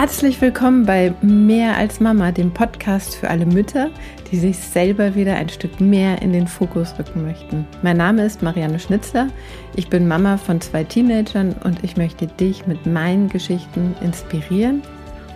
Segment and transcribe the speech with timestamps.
[0.00, 3.90] Herzlich willkommen bei Mehr als Mama, dem Podcast für alle Mütter,
[4.30, 7.66] die sich selber wieder ein Stück mehr in den Fokus rücken möchten.
[7.82, 9.26] Mein Name ist Marianne Schnitzler.
[9.74, 14.82] Ich bin Mama von zwei Teenagern und ich möchte dich mit meinen Geschichten inspirieren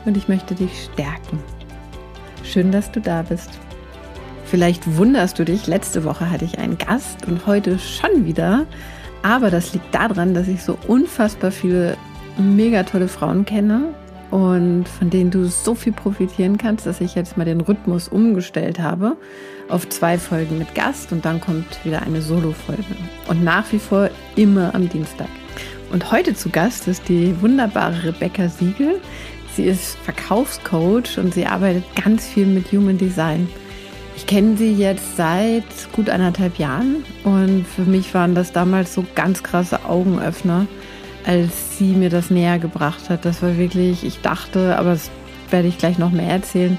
[0.05, 1.41] und ich möchte dich stärken.
[2.45, 3.51] Schön, dass du da bist.
[4.45, 8.66] Vielleicht wunderst du dich, letzte Woche hatte ich einen Gast und heute schon wieder.
[9.24, 11.97] Aber das liegt daran, dass ich so unfassbar viele
[12.38, 13.92] mega tolle Frauen kenne
[14.32, 18.80] und von denen du so viel profitieren kannst, dass ich jetzt mal den Rhythmus umgestellt
[18.80, 19.16] habe
[19.68, 22.82] auf zwei Folgen mit Gast und dann kommt wieder eine Solo-Folge.
[23.28, 25.28] Und nach wie vor immer am Dienstag.
[25.92, 29.02] Und heute zu Gast ist die wunderbare Rebecca Siegel.
[29.55, 33.46] Sie ist Verkaufscoach und sie arbeitet ganz viel mit Human Design.
[34.16, 39.05] Ich kenne sie jetzt seit gut anderthalb Jahren und für mich waren das damals so
[39.14, 40.66] ganz krasse Augenöffner
[41.25, 43.25] als sie mir das näher gebracht hat.
[43.25, 45.11] Das war wirklich, ich dachte, aber das
[45.51, 46.79] werde ich gleich noch mehr erzählen.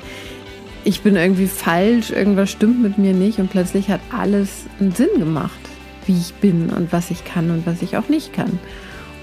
[0.83, 5.17] Ich bin irgendwie falsch, irgendwas stimmt mit mir nicht und plötzlich hat alles einen Sinn
[5.17, 5.59] gemacht,
[6.05, 8.59] wie ich bin und was ich kann und was ich auch nicht kann.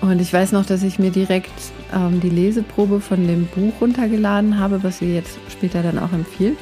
[0.01, 1.53] Und ich weiß noch, dass ich mir direkt
[1.95, 6.57] ähm, die Leseprobe von dem Buch runtergeladen habe, was sie jetzt später dann auch empfiehlt.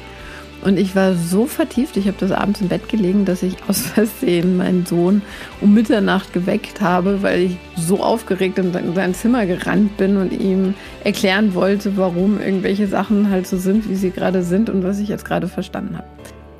[0.63, 3.81] Und ich war so vertieft, ich habe das abends im Bett gelegen, dass ich aus
[3.81, 5.21] Versehen meinen Sohn
[5.61, 10.73] um Mitternacht geweckt habe, weil ich so aufgeregt in sein Zimmer gerannt bin und ihm
[11.03, 15.07] erklären wollte, warum irgendwelche Sachen halt so sind, wie sie gerade sind und was ich
[15.07, 16.07] jetzt gerade verstanden habe.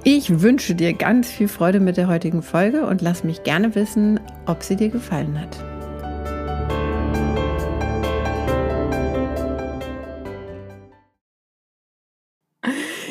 [0.06, 4.20] Ich wünsche dir ganz viel Freude mit der heutigen Folge und lass mich gerne wissen,
[4.46, 5.58] ob sie dir gefallen hat.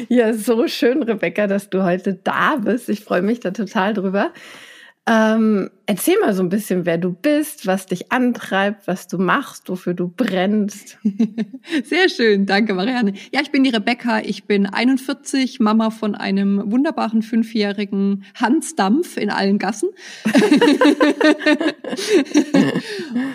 [0.09, 2.89] Ja, so schön, Rebecca, dass du heute da bist.
[2.89, 4.33] Ich freue mich da total drüber.
[5.06, 9.69] Ähm, erzähl mal so ein bisschen, wer du bist, was dich antreibt, was du machst,
[9.70, 10.98] wofür du brennst.
[11.84, 13.14] Sehr schön, danke Marianne.
[13.33, 19.17] Ja, ich bin die Rebecca, ich bin 41, Mama von einem wunderbaren fünfjährigen Hans Dampf
[19.17, 19.89] in allen Gassen.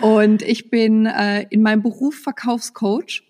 [0.00, 3.24] Und ich bin äh, in meinem Beruf Verkaufscoach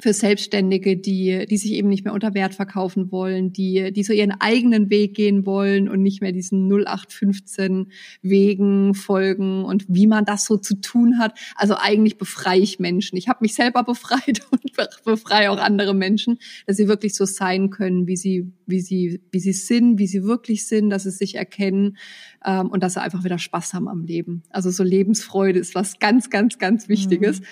[0.00, 4.12] für Selbstständige, die, die sich eben nicht mehr unter Wert verkaufen wollen, die, die so
[4.12, 7.90] ihren eigenen Weg gehen wollen und nicht mehr diesen 0815
[8.22, 11.38] Wegen folgen und wie man das so zu tun hat.
[11.56, 13.16] Also eigentlich befreie ich Menschen.
[13.16, 14.62] Ich habe mich selber befreit und
[15.04, 19.40] befreie auch andere Menschen, dass sie wirklich so sein können, wie sie, wie sie, wie
[19.40, 21.96] sie sind, wie sie wirklich sind, dass sie sich erkennen
[22.44, 24.42] ähm, und dass sie einfach wieder Spaß haben am Leben.
[24.50, 27.40] Also so Lebensfreude ist was ganz, ganz, ganz Wichtiges.
[27.40, 27.44] Mhm.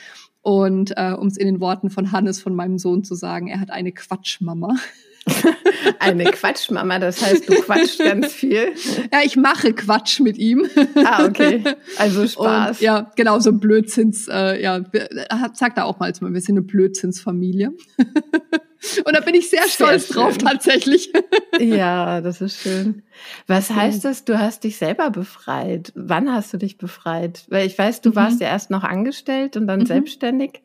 [0.46, 3.58] Und äh, um es in den Worten von Hannes, von meinem Sohn zu sagen, er
[3.58, 4.76] hat eine Quatschmama.
[5.98, 8.68] Eine Quatschmama, das heißt, du quatschst ganz viel.
[9.12, 10.64] Ja, ich mache Quatsch mit ihm.
[11.04, 11.64] Ah, okay.
[11.98, 12.78] Also Spaß.
[12.78, 14.84] Und, ja, genau, so Blödsinns, äh, ja,
[15.52, 17.72] sagt er auch mal, wir sind eine Blödsinnsfamilie.
[19.04, 20.16] Und da bin ich sehr, sehr stolz schön.
[20.16, 21.12] drauf, tatsächlich.
[21.58, 23.02] Ja, das ist schön.
[23.46, 25.92] Was heißt das, du hast dich selber befreit?
[25.94, 27.44] Wann hast du dich befreit?
[27.48, 28.16] Weil ich weiß, du mhm.
[28.16, 29.86] warst ja erst noch angestellt und dann mhm.
[29.86, 30.62] selbstständig.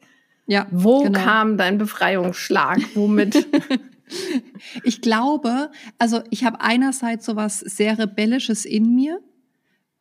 [0.47, 0.67] Ja.
[0.71, 1.19] Wo genau.
[1.19, 2.79] kam dein Befreiungsschlag?
[2.95, 3.47] Womit?
[4.83, 9.19] ich glaube, also ich habe einerseits so was sehr Rebellisches in mir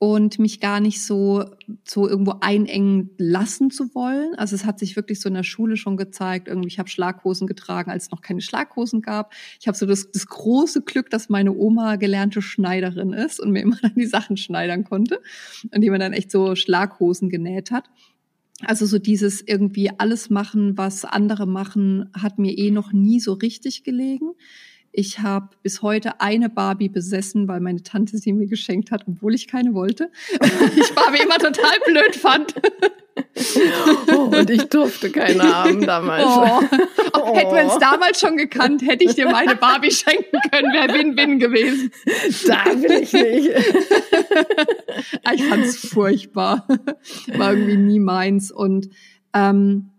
[0.03, 1.45] und mich gar nicht so,
[1.87, 4.35] so irgendwo einengen lassen zu wollen.
[4.35, 6.49] Also es hat sich wirklich so in der Schule schon gezeigt.
[6.49, 9.35] Irgendwie, ich habe Schlaghosen getragen, als es noch keine Schlaghosen gab.
[9.61, 13.61] Ich habe so das, das große Glück, dass meine Oma gelernte Schneiderin ist und mir
[13.63, 15.21] immer dann die Sachen schneidern konnte
[15.71, 17.91] und die mir dann echt so Schlaghosen genäht hat.
[18.65, 23.35] Also so dieses irgendwie alles machen, was andere machen, hat mir eh noch nie so
[23.35, 24.33] richtig gelegen.
[24.93, 29.35] Ich habe bis heute eine Barbie besessen, weil meine Tante sie mir geschenkt hat, obwohl
[29.35, 30.11] ich keine wollte.
[30.77, 32.55] ich Barbie immer total blöd fand.
[34.15, 36.25] Oh, und ich durfte keine haben damals.
[36.27, 36.61] Oh.
[37.13, 37.37] Oh.
[37.37, 41.39] Hätten wir uns damals schon gekannt, hätte ich dir meine Barbie schenken können, wäre Win-Win
[41.39, 41.91] gewesen.
[42.47, 43.51] Da will ich nicht.
[45.35, 46.67] ich fand's furchtbar.
[47.35, 48.51] War irgendwie nie meins.
[48.51, 48.89] Und
[49.35, 49.91] ähm,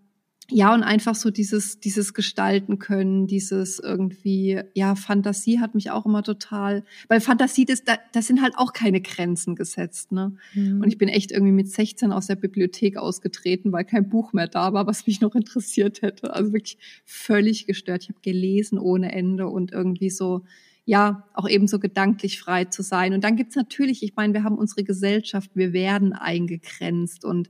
[0.51, 6.05] ja, und einfach so dieses, dieses Gestalten können, dieses irgendwie, ja, Fantasie hat mich auch
[6.05, 10.35] immer total, weil Fantasie, das, da, das sind halt auch keine Grenzen gesetzt, ne?
[10.53, 10.81] Mhm.
[10.81, 14.47] Und ich bin echt irgendwie mit 16 aus der Bibliothek ausgetreten, weil kein Buch mehr
[14.47, 16.33] da war, was mich noch interessiert hätte.
[16.33, 18.03] Also wirklich völlig gestört.
[18.03, 20.43] Ich habe gelesen ohne Ende und irgendwie so,
[20.83, 23.13] ja, auch eben so gedanklich frei zu sein.
[23.13, 27.49] Und dann gibt's natürlich, ich meine, wir haben unsere Gesellschaft, wir werden eingegrenzt und,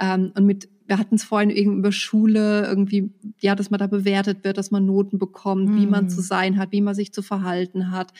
[0.00, 3.86] ähm, und mit wir hatten es vorhin irgendwie über Schule, irgendwie, ja, dass man da
[3.86, 5.76] bewertet wird, dass man Noten bekommt, hm.
[5.76, 6.24] wie man zu hm.
[6.24, 8.12] sein hat, wie man sich zu verhalten hat.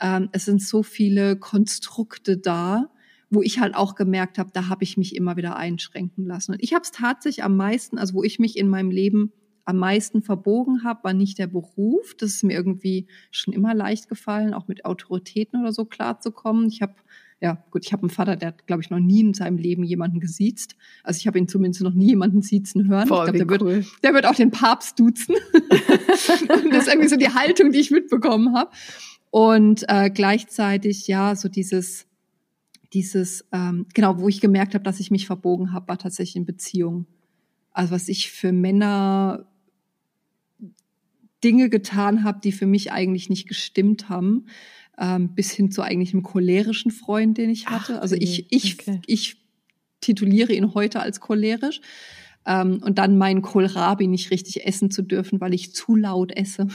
[0.00, 2.88] Ähm, es sind so viele Konstrukte da,
[3.28, 6.52] wo ich halt auch gemerkt habe, da habe ich mich immer wieder einschränken lassen.
[6.52, 9.30] Und ich habe es tatsächlich am meisten, also wo ich mich in meinem Leben
[9.66, 12.14] am meisten verbogen habe, war nicht der Beruf.
[12.18, 16.68] Das ist mir irgendwie schon immer leicht gefallen, auch mit Autoritäten oder so klarzukommen.
[16.68, 16.94] Ich habe
[17.40, 19.84] ja, gut, ich habe einen Vater, der hat, glaube ich, noch nie in seinem Leben
[19.84, 20.76] jemanden gesiezt.
[21.02, 23.08] Also ich habe ihn zumindest noch nie jemanden siezen hören.
[23.08, 23.74] Boah, ich glaube, der, cool.
[23.76, 25.34] wird, der wird auch den Papst duzen.
[25.34, 28.70] Und das ist irgendwie so die Haltung, die ich mitbekommen habe.
[29.30, 32.06] Und äh, gleichzeitig, ja, so dieses,
[32.92, 36.46] dieses, ähm, genau, wo ich gemerkt habe, dass ich mich verbogen habe, war tatsächlich in
[36.46, 37.06] Beziehungen.
[37.72, 39.46] Also was ich für Männer
[41.42, 44.46] Dinge getan habe, die für mich eigentlich nicht gestimmt haben
[44.98, 47.96] ähm, bis hin zu eigentlich einem cholerischen Freund, den ich hatte.
[47.96, 49.00] Ach, also ich, ich, okay.
[49.06, 49.36] ich
[50.00, 51.80] tituliere ihn heute als cholerisch.
[52.46, 56.68] Ähm, und dann meinen Kohlrabi nicht richtig essen zu dürfen, weil ich zu laut esse.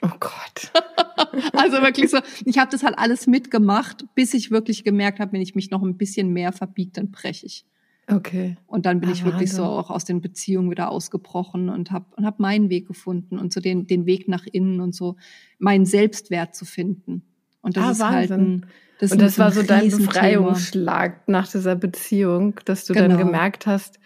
[0.00, 0.72] Oh Gott.
[1.54, 5.40] also wirklich so, ich habe das halt alles mitgemacht, bis ich wirklich gemerkt habe, wenn
[5.40, 7.66] ich mich noch ein bisschen mehr verbiegt, dann breche ich.
[8.10, 8.56] Okay.
[8.66, 9.78] Und dann bin Ah, ich wirklich so Wahnsinn.
[9.78, 13.60] auch aus den Beziehungen wieder ausgebrochen und habe und hab meinen Weg gefunden und so
[13.60, 15.16] den, den Weg nach innen und so
[15.58, 17.24] meinen Selbstwert zu finden.
[17.60, 18.46] Und das Ah, ist halt Wahnsinn.
[18.62, 18.66] ein,
[19.00, 19.90] das Und das war so dein.
[19.90, 23.24] Befreiungsschlag nach dieser Beziehung, dass du dann Genau.
[23.24, 23.98] gemerkt hast,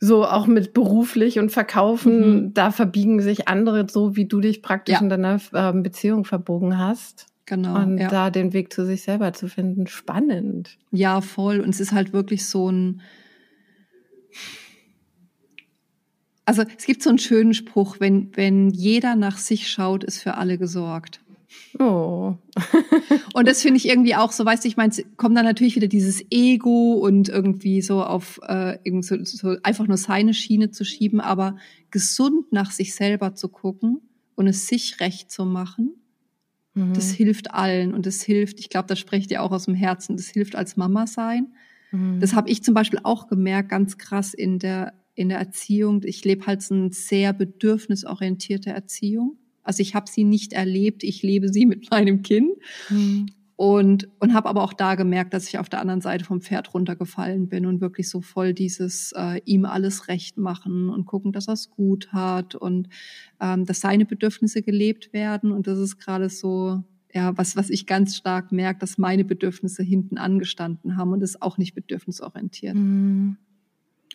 [0.00, 2.54] so auch mit beruflich und Verkaufen, Mhm.
[2.54, 5.00] da verbiegen sich andere so, wie du dich praktisch Ja.
[5.00, 7.26] in deiner ähm, Beziehung verbogen hast.
[7.44, 7.74] Genau.
[7.76, 8.08] und ja.
[8.08, 9.86] da den Weg zu sich selber zu finden.
[9.88, 10.78] Spannend.
[10.92, 11.60] ja, voll.
[11.60, 13.00] Und es ist halt wirklich so ein.
[16.44, 20.34] Also es gibt so einen schönen Spruch, wenn, wenn jeder nach sich schaut, ist für
[20.36, 21.20] alle gesorgt.
[21.78, 22.34] Oh.
[23.32, 25.76] Und das finde ich irgendwie auch so, weißt du, ich meine, es kommt dann natürlich
[25.76, 30.70] wieder dieses Ego und irgendwie so auf äh, irgend so, so einfach nur seine Schiene
[30.70, 31.56] zu schieben, aber
[31.90, 34.00] gesund nach sich selber zu gucken
[34.34, 35.94] und es sich recht zu machen,
[36.74, 36.94] Mhm.
[36.94, 40.16] das hilft allen und das hilft, ich glaube, das sprecht ihr auch aus dem Herzen,
[40.16, 41.52] das hilft als Mama sein.
[41.90, 42.20] Mhm.
[42.20, 46.02] Das habe ich zum Beispiel auch gemerkt, ganz krass in der, in der Erziehung.
[46.04, 49.36] Ich lebe halt so eine sehr bedürfnisorientierte Erziehung.
[49.62, 52.50] Also ich habe sie nicht erlebt, ich lebe sie mit meinem Kind
[52.90, 53.26] Mhm.
[53.56, 56.74] und, und habe aber auch da gemerkt, dass ich auf der anderen Seite vom Pferd
[56.74, 61.48] runtergefallen bin und wirklich so voll dieses äh, ihm alles recht machen und gucken, dass
[61.48, 62.88] er es gut hat und
[63.40, 65.52] ähm, dass seine Bedürfnisse gelebt werden.
[65.52, 66.82] Und das ist gerade so,
[67.14, 71.42] ja, was, was ich ganz stark merke, dass meine Bedürfnisse hinten angestanden haben und ist
[71.42, 72.74] auch nicht bedürfnisorientiert.
[72.74, 73.36] Mhm.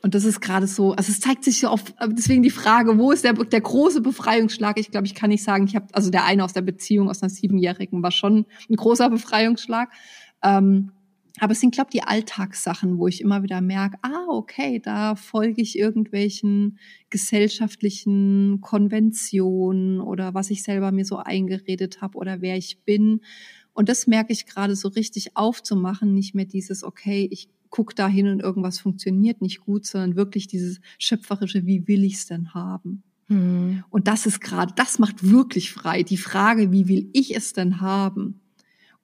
[0.04, 3.12] Und das ist gerade so, also es zeigt sich so auf, deswegen die Frage, wo
[3.12, 4.80] ist der, der große Befreiungsschlag?
[4.80, 7.24] Ich glaube, ich kann nicht sagen, ich habe, also der eine aus der Beziehung, aus
[7.24, 9.90] einer Siebenjährigen, war schon ein großer Befreiungsschlag.
[10.44, 10.92] Ähm,
[11.40, 15.16] aber es sind, glaube ich, die Alltagssachen, wo ich immer wieder merke, ah, okay, da
[15.16, 16.80] folge ich irgendwelchen
[17.10, 23.22] gesellschaftlichen Konventionen oder was ich selber mir so eingeredet habe oder wer ich bin.
[23.78, 28.08] Und das merke ich gerade so richtig aufzumachen, nicht mehr dieses, okay, ich guck da
[28.08, 33.04] hin und irgendwas funktioniert nicht gut, sondern wirklich dieses schöpferische, wie will ich's denn haben?
[33.28, 33.84] Mhm.
[33.92, 36.02] Und das ist gerade, das macht wirklich frei.
[36.02, 38.42] Die Frage, wie will ich es denn haben?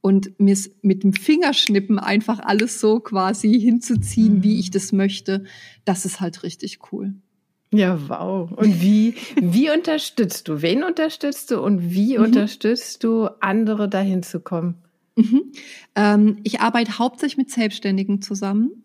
[0.02, 5.44] Und mir mit dem Fingerschnippen einfach alles so quasi hinzuziehen, wie ich das möchte,
[5.86, 7.14] das ist halt richtig cool.
[7.74, 8.52] Ja, wow.
[8.56, 10.62] Und wie, wie unterstützt du?
[10.62, 12.26] Wen unterstützt du und wie Mhm.
[12.26, 14.76] unterstützt du andere dahin zu kommen?
[15.16, 15.52] Mhm.
[15.96, 18.84] Ähm, ich arbeite hauptsächlich mit Selbstständigen zusammen.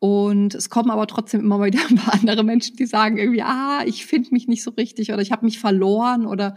[0.00, 3.82] Und es kommen aber trotzdem immer wieder ein paar andere Menschen, die sagen irgendwie, ah,
[3.84, 6.54] ich finde mich nicht so richtig oder ich habe mich verloren oder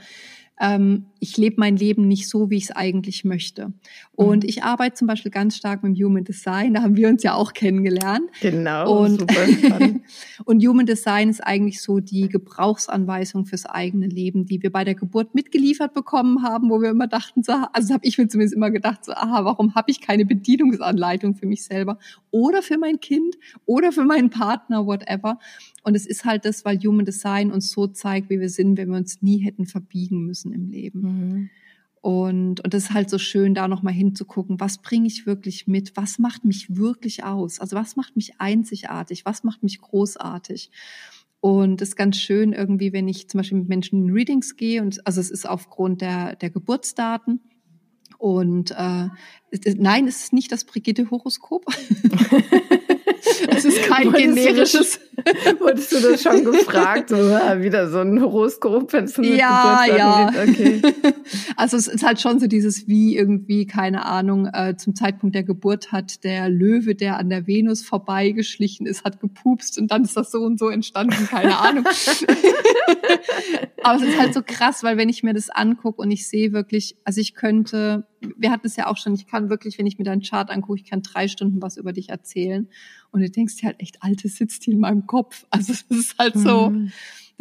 [0.62, 3.74] ähm, ich lebe mein Leben nicht so, wie ich es eigentlich möchte.
[4.14, 4.50] Und Mhm.
[4.50, 7.54] ich arbeite zum Beispiel ganz stark mit Human Design, da haben wir uns ja auch
[7.54, 8.30] kennengelernt.
[8.42, 9.24] Genau, Und,
[10.46, 14.94] und Human Design ist eigentlich so die Gebrauchsanweisung fürs eigene Leben, die wir bei der
[14.96, 18.70] Geburt mitgeliefert bekommen haben, wo wir immer dachten, so, also habe ich mir zumindest immer
[18.70, 21.98] gedacht, so, aha, warum habe ich keine Bedienungsanleitung für mich selber
[22.30, 25.40] oder für mein Kind oder für meinen Partner, whatever.
[25.84, 28.90] Und es ist halt das, weil Human Design uns so zeigt, wie wir sind, wenn
[28.90, 31.02] wir uns nie hätten verbiegen müssen im Leben.
[31.02, 31.50] Mhm.
[32.02, 35.96] Und, und das ist halt so schön, da nochmal hinzugucken, was bringe ich wirklich mit,
[35.96, 40.72] was macht mich wirklich aus, also was macht mich einzigartig, was macht mich großartig.
[41.42, 44.82] Und es ist ganz schön irgendwie, wenn ich zum Beispiel mit Menschen in Readings gehe,
[44.82, 47.40] und also es ist aufgrund der, der Geburtsdaten.
[48.18, 49.08] Und äh,
[49.76, 51.66] nein, es ist nicht das Brigitte-Horoskop.
[53.66, 55.00] es ist kein generisches.
[55.60, 57.10] Wurdest du das schon gefragt?
[57.10, 60.26] So, ah, wieder so ein Horoskop, wenn es Ja, ja.
[60.26, 60.82] Geburtstagen geht?
[60.82, 60.91] Okay.
[61.56, 65.44] Also es ist halt schon so dieses wie irgendwie, keine Ahnung, äh, zum Zeitpunkt der
[65.44, 70.18] Geburt hat der Löwe, der an der Venus vorbeigeschlichen ist, hat gepupst und dann ist
[70.18, 71.86] das so und so entstanden, keine Ahnung.
[73.84, 76.52] Aber es ist halt so krass, weil wenn ich mir das angucke und ich sehe
[76.54, 78.06] wirklich, also ich könnte
[78.38, 80.80] wir hatten es ja auch schon, ich kann wirklich, wenn ich mir deinen Chart angucke,
[80.80, 82.68] ich kann drei Stunden was über dich erzählen.
[83.12, 85.46] Und du denkst dir halt echt, alte sitzt hier in meinem Kopf.
[85.50, 86.92] Also es ist halt so, mhm.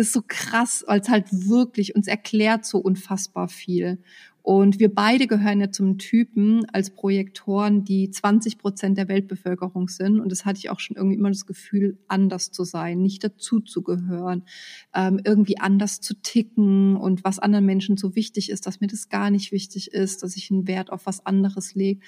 [0.00, 3.98] Das ist so krass, es halt wirklich uns erklärt so unfassbar viel.
[4.40, 10.18] Und wir beide gehören ja zum Typen als Projektoren, die 20 Prozent der Weltbevölkerung sind.
[10.18, 13.60] Und das hatte ich auch schon irgendwie immer das Gefühl, anders zu sein, nicht dazu
[13.60, 14.44] zu gehören,
[14.94, 19.10] ähm, irgendwie anders zu ticken und was anderen Menschen so wichtig ist, dass mir das
[19.10, 22.00] gar nicht wichtig ist, dass ich einen Wert auf was anderes lege.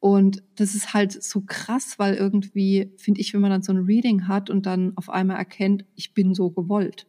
[0.00, 3.84] Und das ist halt so krass, weil irgendwie, finde ich, wenn man dann so ein
[3.84, 7.06] Reading hat und dann auf einmal erkennt, ich bin so gewollt.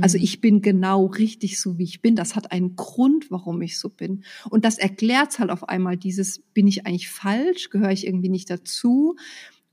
[0.00, 0.24] Also mhm.
[0.24, 2.16] ich bin genau richtig so, wie ich bin.
[2.16, 4.24] Das hat einen Grund, warum ich so bin.
[4.50, 7.70] Und das erklärt halt auf einmal dieses, bin ich eigentlich falsch?
[7.70, 9.16] Gehöre ich irgendwie nicht dazu?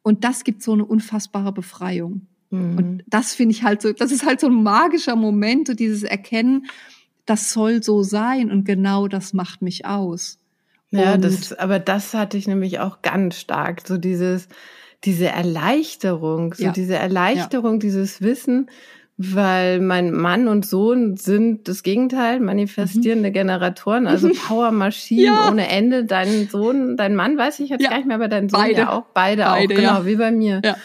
[0.02, 2.28] Und das gibt so eine unfassbare Befreiung.
[2.52, 2.78] Mhm.
[2.78, 6.04] Und das finde ich halt so, das ist halt so ein magischer Moment, so dieses
[6.04, 6.68] Erkennen,
[7.26, 10.40] das soll so sein und genau das macht mich aus.
[10.92, 14.48] Ja, das, aber das hatte ich nämlich auch ganz stark, so dieses,
[15.04, 16.72] diese Erleichterung, so ja.
[16.72, 17.80] diese Erleichterung, ja.
[17.80, 18.70] dieses Wissen,
[19.18, 23.34] weil mein Mann und Sohn sind das Gegenteil, manifestierende mhm.
[23.34, 25.50] Generatoren, also Powermaschinen ja.
[25.50, 26.06] ohne Ende.
[26.06, 27.90] Dein Sohn, dein Mann weiß ich jetzt ja.
[27.90, 28.82] gar nicht mehr, aber dein Sohn beide.
[28.82, 30.06] ja auch, beide, beide auch, genau, ja.
[30.06, 30.62] wie bei mir.
[30.66, 30.76] Ja.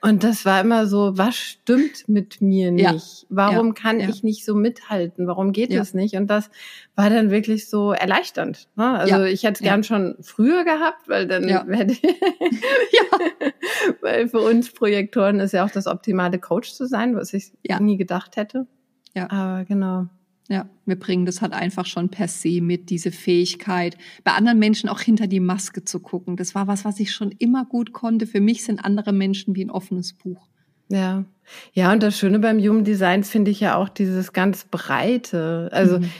[0.00, 2.86] Und das war immer so, was stimmt mit mir nicht?
[2.86, 3.26] Ja.
[3.28, 3.72] Warum ja.
[3.72, 4.08] kann ja.
[4.08, 5.26] ich nicht so mithalten?
[5.26, 6.14] Warum geht es nicht?
[6.14, 6.50] Und das
[6.94, 8.68] war dann wirklich so erleichternd.
[8.76, 8.90] Ne?
[8.90, 13.02] Also ich hätte es gern schon früher gehabt, weil dann hätte ja.
[14.00, 17.96] weil für uns Projektoren ist ja auch das optimale Coach zu sein, was ich nie
[17.96, 18.66] gedacht hätte.
[19.14, 19.30] Ja.
[19.30, 20.06] Aber genau.
[20.50, 24.88] Ja, wir bringen das halt einfach schon per se mit, diese Fähigkeit, bei anderen Menschen
[24.88, 26.36] auch hinter die Maske zu gucken.
[26.36, 28.26] Das war was, was ich schon immer gut konnte.
[28.26, 30.48] Für mich sind andere Menschen wie ein offenes Buch.
[30.88, 31.24] Ja.
[31.72, 35.68] Ja, und das Schöne beim Human Design finde ich ja auch dieses ganz breite.
[35.72, 36.10] Also, mhm.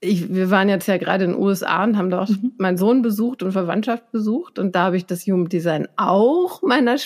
[0.00, 2.52] ich, wir waren jetzt ja gerade in den USA und haben da auch mhm.
[2.58, 6.96] meinen Sohn besucht und Verwandtschaft besucht und da habe ich das Human Design auch meiner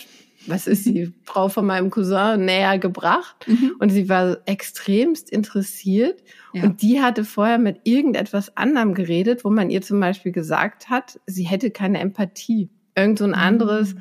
[0.46, 3.72] was ist die Frau von meinem Cousin näher gebracht mhm.
[3.78, 6.64] und sie war extremst interessiert ja.
[6.64, 11.20] und die hatte vorher mit irgendetwas anderem geredet, wo man ihr zum Beispiel gesagt hat,
[11.26, 12.70] sie hätte keine Empathie.
[12.94, 13.36] Irgend so ein mhm.
[13.36, 13.94] anderes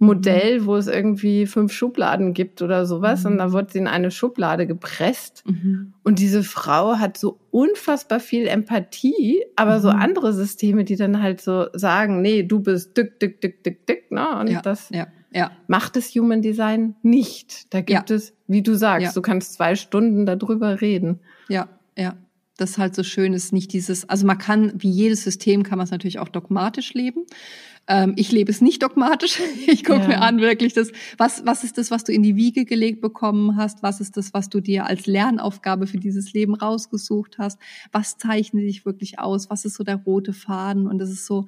[0.00, 3.24] Modell, wo es irgendwie fünf Schubladen gibt oder sowas.
[3.24, 3.32] Mhm.
[3.32, 5.42] Und da wurde sie in eine Schublade gepresst.
[5.44, 5.92] Mhm.
[6.04, 9.82] Und diese Frau hat so unfassbar viel Empathie, aber mhm.
[9.82, 13.86] so andere Systeme, die dann halt so sagen, nee, du bist dick, dick, dick, dick,
[13.86, 14.38] dick, ne?
[14.38, 15.50] Und ja, das ja, ja.
[15.66, 17.72] macht das Human Design nicht.
[17.72, 21.20] Da gibt es, wie du sagst, du kannst zwei Stunden darüber reden.
[21.48, 22.16] Ja, ja
[22.58, 25.84] das halt so schön ist, nicht dieses, also man kann, wie jedes System kann man
[25.84, 27.24] es natürlich auch dogmatisch leben.
[27.86, 29.40] Ähm, ich lebe es nicht dogmatisch.
[29.66, 30.08] Ich gucke ja.
[30.08, 33.56] mir an, wirklich das, was, was ist das, was du in die Wiege gelegt bekommen
[33.56, 33.82] hast?
[33.82, 37.58] Was ist das, was du dir als Lernaufgabe für dieses Leben rausgesucht hast?
[37.92, 39.50] Was zeichnet dich wirklich aus?
[39.50, 40.88] Was ist so der rote Faden?
[40.88, 41.46] Und es ist so,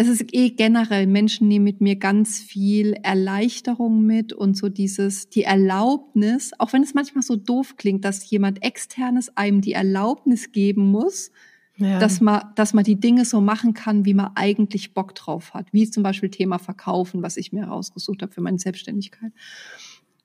[0.00, 5.28] es ist eh generell, Menschen nehmen mit mir ganz viel Erleichterung mit und so dieses,
[5.28, 10.52] die Erlaubnis, auch wenn es manchmal so doof klingt, dass jemand externes einem die Erlaubnis
[10.52, 11.32] geben muss,
[11.76, 11.98] ja.
[11.98, 15.70] dass man, dass man die Dinge so machen kann, wie man eigentlich Bock drauf hat.
[15.72, 19.32] Wie zum Beispiel Thema Verkaufen, was ich mir rausgesucht habe für meine Selbstständigkeit.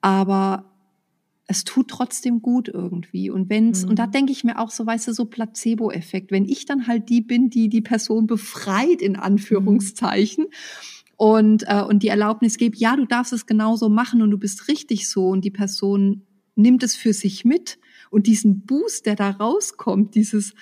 [0.00, 0.75] Aber
[1.46, 3.30] es tut trotzdem gut irgendwie.
[3.30, 3.90] Und wenn's, mhm.
[3.90, 4.12] und da mhm.
[4.12, 6.30] denke ich mir auch so, weißt du, so Placebo-Effekt.
[6.30, 11.16] Wenn ich dann halt die bin, die die Person befreit, in Anführungszeichen, mhm.
[11.16, 14.68] und, äh, und die Erlaubnis gebe, ja, du darfst es genauso machen und du bist
[14.68, 16.22] richtig so und die Person
[16.56, 17.78] nimmt es für sich mit
[18.10, 20.54] und diesen Boost, der da rauskommt, dieses,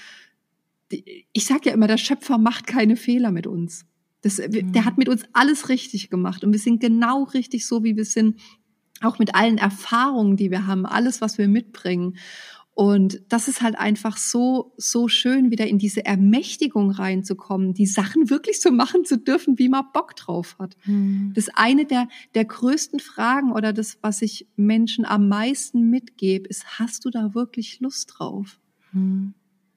[0.90, 3.86] ich sage ja immer, der Schöpfer macht keine Fehler mit uns.
[4.20, 4.72] Das, mhm.
[4.72, 8.04] Der hat mit uns alles richtig gemacht und wir sind genau richtig so, wie wir
[8.04, 8.40] sind,
[9.00, 12.16] auch mit allen Erfahrungen, die wir haben, alles, was wir mitbringen.
[12.74, 18.30] Und das ist halt einfach so, so schön, wieder in diese Ermächtigung reinzukommen, die Sachen
[18.30, 20.76] wirklich so machen zu dürfen, wie man Bock drauf hat.
[20.84, 21.32] Mhm.
[21.34, 26.78] Das eine der, der größten Fragen oder das, was ich Menschen am meisten mitgebe, ist,
[26.78, 28.58] hast du da wirklich Lust drauf?
[28.92, 29.34] Mhm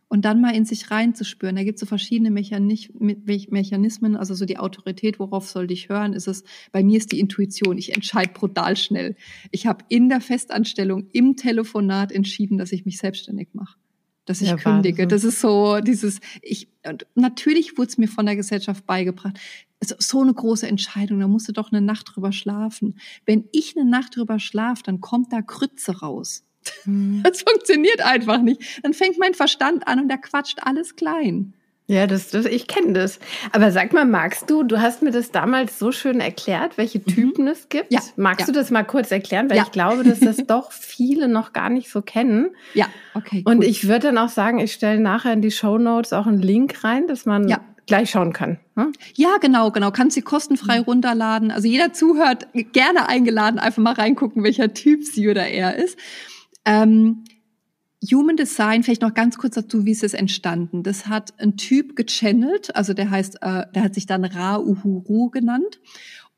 [0.09, 1.55] und dann mal in sich reinzuspüren.
[1.55, 6.27] Da gibt es so verschiedene Mechanismen, also so die Autorität, worauf sollte ich hören, ist
[6.27, 9.15] es, bei mir ist die Intuition, ich entscheide brutal schnell.
[9.51, 13.77] Ich habe in der Festanstellung im Telefonat entschieden, dass ich mich selbstständig mache.
[14.25, 15.03] Dass ich ja, kündige.
[15.03, 15.09] Wahnsinn.
[15.09, 19.39] Das ist so dieses, ich, und natürlich wurde es mir von der Gesellschaft beigebracht.
[19.79, 22.95] Also so eine große Entscheidung, da musst du doch eine Nacht drüber schlafen.
[23.25, 26.43] Wenn ich eine Nacht drüber schlafe, dann kommt da Krütze raus.
[26.86, 27.24] Mhm.
[27.24, 28.83] Das funktioniert einfach nicht.
[28.83, 31.53] Dann fängt mein Verstand an und der quatscht alles klein.
[31.89, 33.17] Ja, das, das ich kenne das.
[33.53, 37.05] Aber sag mal, magst du, du hast mir das damals so schön erklärt, welche mhm.
[37.05, 37.51] Typen mhm.
[37.51, 37.93] es gibt.
[37.93, 38.45] Ja, magst ja.
[38.47, 39.50] du das mal kurz erklären?
[39.50, 39.63] Weil ja.
[39.63, 42.50] ich glaube, dass das doch viele noch gar nicht so kennen.
[42.74, 43.41] Ja, okay.
[43.45, 46.41] Und ich würde dann auch sagen, ich stelle nachher in die Show Notes auch einen
[46.41, 47.62] Link rein, dass man ja.
[47.86, 48.59] gleich schauen kann.
[48.75, 48.91] Hm?
[49.15, 49.91] Ja, genau, genau.
[49.91, 50.83] Kannst sie kostenfrei mhm.
[50.83, 51.51] runterladen.
[51.51, 55.97] Also jeder zuhört, gerne eingeladen, einfach mal reingucken, welcher Typ sie oder er ist.
[56.67, 57.24] Ähm,
[58.12, 60.83] Human Design, vielleicht noch ganz kurz dazu, wie ist es entstanden?
[60.83, 65.29] Das hat ein Typ gechannelt, also der heißt, äh, der hat sich dann Ra Uhuru
[65.29, 65.79] genannt.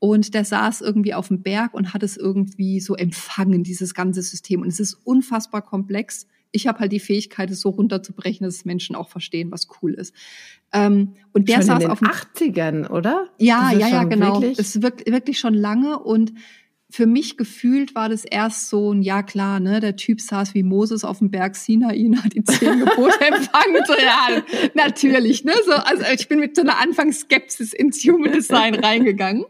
[0.01, 4.21] Und der saß irgendwie auf dem Berg und hat es irgendwie so empfangen, dieses ganze
[4.21, 4.61] System.
[4.61, 6.25] Und es ist unfassbar komplex.
[6.51, 10.15] Ich habe halt die Fähigkeit, es so runterzubrechen, dass Menschen auch verstehen, was cool ist.
[10.71, 13.27] Ähm, und der schon saß in den auf dem 80ern, oder?
[13.39, 14.35] Ja, ja, ja, genau.
[14.35, 14.57] Wirklich?
[14.57, 16.31] Das ist wirklich, wirklich schon lange und
[16.91, 20.63] für mich gefühlt war das erst so ein, ja klar, ne, der Typ saß wie
[20.63, 23.83] Moses auf dem Berg Sinai und hat die zehn Gebote empfangen.
[23.85, 24.41] So, ja,
[24.73, 29.45] natürlich, ne, so, also ich bin mit so einer Anfangsskepsis ins Human Design reingegangen.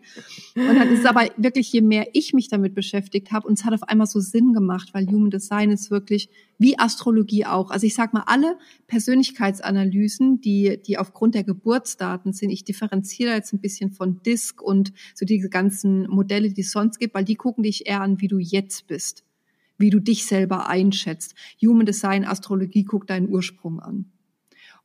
[0.59, 3.65] Und dann ist es aber wirklich, je mehr ich mich damit beschäftigt habe, und es
[3.65, 7.71] hat auf einmal so Sinn gemacht, weil Human Design ist wirklich wie Astrologie auch.
[7.71, 13.53] Also ich sag mal, alle Persönlichkeitsanalysen, die, die aufgrund der Geburtsdaten sind, ich differenziere jetzt
[13.53, 17.35] ein bisschen von DISC und so diese ganzen Modelle, die es sonst gibt, weil die
[17.35, 19.23] gucken dich eher an, wie du jetzt bist,
[19.77, 21.33] wie du dich selber einschätzt.
[21.61, 24.11] Human Design, Astrologie guckt deinen Ursprung an.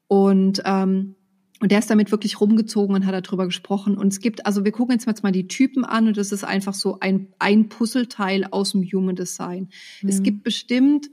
[0.07, 1.17] Und ähm,
[1.61, 3.97] und der ist damit wirklich rumgezogen und hat darüber gesprochen.
[3.97, 6.75] Und es gibt, also wir gucken jetzt mal die Typen an und das ist einfach
[6.75, 9.69] so ein, ein Puzzleteil aus dem Human Design.
[10.03, 10.09] Mhm.
[10.09, 11.11] Es gibt bestimmt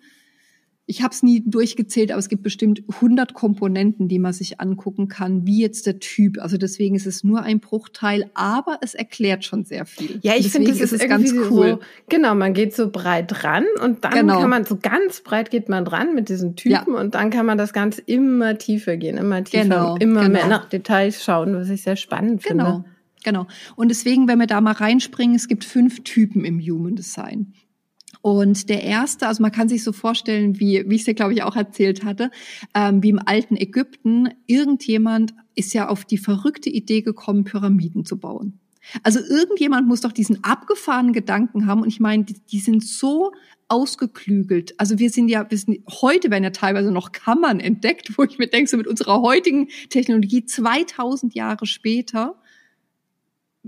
[0.87, 5.07] ich habe es nie durchgezählt, aber es gibt bestimmt 100 Komponenten, die man sich angucken
[5.07, 6.37] kann, wie jetzt der Typ.
[6.39, 10.19] Also deswegen ist es nur ein Bruchteil, aber es erklärt schon sehr viel.
[10.21, 11.79] Ja, ich finde, das ist, ist ganz cool.
[11.79, 14.41] So, genau, man geht so breit ran und dann genau.
[14.41, 16.99] kann man so ganz breit geht man dran mit diesen Typen ja.
[16.99, 20.33] und dann kann man das Ganze immer tiefer gehen, immer tiefer, genau, immer genau.
[20.33, 22.65] mehr nach Details schauen, was ich sehr spannend genau.
[22.65, 22.89] finde.
[23.23, 23.47] Genau.
[23.75, 27.53] Und deswegen, wenn wir da mal reinspringen, es gibt fünf Typen im Human Design.
[28.21, 31.33] Und der erste, also man kann sich so vorstellen, wie, wie ich es dir, glaube
[31.33, 32.29] ich, auch erzählt hatte,
[32.75, 38.17] ähm, wie im alten Ägypten, irgendjemand ist ja auf die verrückte Idee gekommen, Pyramiden zu
[38.17, 38.59] bauen.
[39.03, 41.81] Also irgendjemand muss doch diesen abgefahrenen Gedanken haben.
[41.81, 43.31] Und ich meine, die, die sind so
[43.67, 44.79] ausgeklügelt.
[44.79, 48.37] Also wir sind ja, wir sind, heute werden ja teilweise noch Kammern entdeckt, wo ich
[48.37, 52.35] mir denke, so mit unserer heutigen Technologie 2000 Jahre später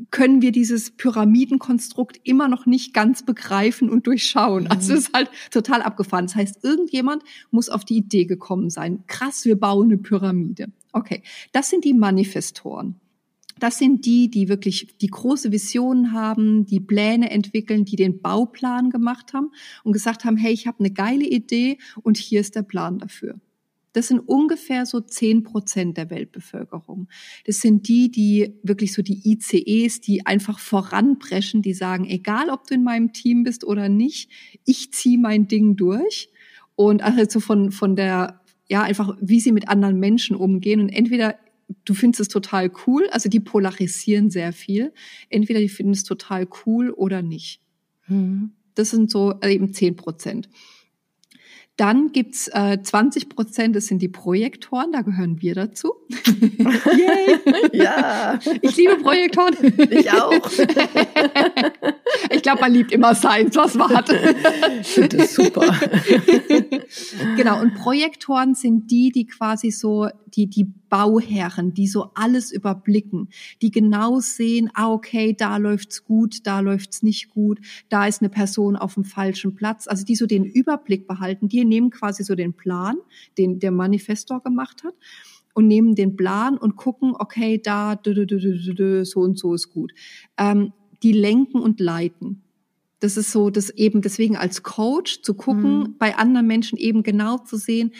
[0.09, 4.67] können wir dieses Pyramidenkonstrukt immer noch nicht ganz begreifen und durchschauen.
[4.67, 4.97] Also mhm.
[4.97, 6.25] es ist halt total abgefahren.
[6.25, 9.03] Das heißt, irgendjemand muss auf die Idee gekommen sein.
[9.07, 10.71] Krass, wir bauen eine Pyramide.
[10.91, 12.99] Okay, das sind die Manifestoren.
[13.59, 18.89] Das sind die, die wirklich die große Visionen haben, die Pläne entwickeln, die den Bauplan
[18.89, 19.51] gemacht haben
[19.83, 23.39] und gesagt haben, hey, ich habe eine geile Idee und hier ist der Plan dafür.
[23.93, 27.07] Das sind ungefähr so zehn Prozent der Weltbevölkerung.
[27.45, 32.67] Das sind die, die wirklich so die ICEs, die einfach voranpreschen, die sagen, egal ob
[32.67, 34.29] du in meinem Team bist oder nicht,
[34.65, 36.29] ich ziehe mein Ding durch.
[36.75, 40.79] Und also von, von der, ja, einfach, wie sie mit anderen Menschen umgehen.
[40.79, 41.35] Und entweder
[41.85, 44.91] du findest es total cool, also die polarisieren sehr viel.
[45.29, 47.61] Entweder die finden es total cool oder nicht.
[48.07, 48.53] Mhm.
[48.75, 50.49] Das sind so also eben zehn Prozent.
[51.75, 55.93] Dann gibt's äh, 20 Prozent, das sind die Projektoren, da gehören wir dazu.
[56.07, 57.39] Yay!
[57.73, 58.37] ja.
[58.61, 59.55] Ich liebe Projektoren.
[59.89, 60.51] Ich auch.
[62.29, 64.07] ich glaube, man liebt immer Science, was man hat.
[64.81, 65.61] Ich finde das super.
[67.37, 73.29] genau, und Projektoren sind die, die quasi so, die, die Bauherren, die so alles überblicken,
[73.61, 78.29] die genau sehen, ah, okay, da läuft's gut, da läuft's nicht gut, da ist eine
[78.29, 79.87] Person auf dem falschen Platz.
[79.87, 82.97] Also die so den Überblick behalten, die nehmen quasi so den Plan,
[83.37, 84.95] den der Manifestor gemacht hat
[85.53, 89.93] und nehmen den Plan und gucken, okay, da so und so ist gut.
[90.37, 92.41] Ähm, die lenken und leiten.
[93.03, 95.95] Das ist so, das eben deswegen als Coach zu gucken, mhm.
[95.99, 97.91] bei anderen Menschen eben genau zu sehen,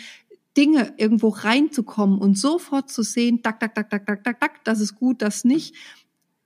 [0.56, 4.80] Dinge irgendwo reinzukommen und sofort zu sehen, tak, tak, tak, tak, tak, tak, tak, das
[4.80, 5.74] ist gut, das nicht.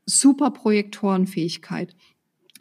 [0.06, 1.94] Super Projektorenfähigkeit.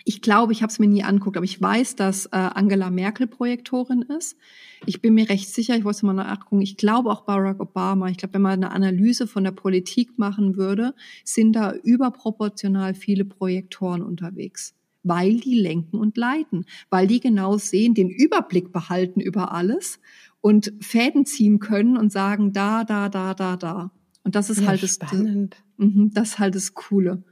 [0.04, 3.28] Ich glaube, ich habe es mir nie anguckt, aber ich weiß, dass äh, Angela Merkel
[3.28, 4.38] Projektorin ist.
[4.86, 8.08] Ich bin mir recht sicher, ich wollte mal nachgucken, ich glaube auch Barack Obama.
[8.08, 10.94] Ich glaube, wenn man eine Analyse von der Politik machen würde,
[11.26, 17.94] sind da überproportional viele Projektoren unterwegs weil die lenken und leiten, weil die genau sehen,
[17.94, 20.00] den Überblick behalten über alles
[20.42, 23.92] und Fäden ziehen können und sagen, da, da, da, da, da.
[24.24, 25.58] Und das ist ja, halt spannend.
[25.78, 27.24] das, mhm, das ist halt das Coole.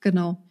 [0.00, 0.42] Genau.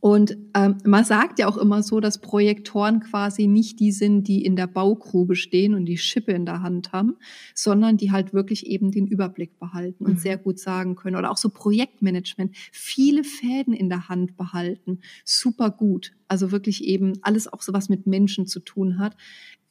[0.00, 4.44] Und ähm, man sagt ja auch immer so, dass Projektoren quasi nicht die sind, die
[4.44, 7.16] in der Baugrube stehen und die Schippe in der Hand haben,
[7.54, 10.18] sondern die halt wirklich eben den Überblick behalten und mhm.
[10.18, 11.16] sehr gut sagen können.
[11.16, 16.12] Oder auch so Projektmanagement, viele Fäden in der Hand behalten, super gut.
[16.28, 19.16] Also wirklich eben alles auch so was mit Menschen zu tun hat.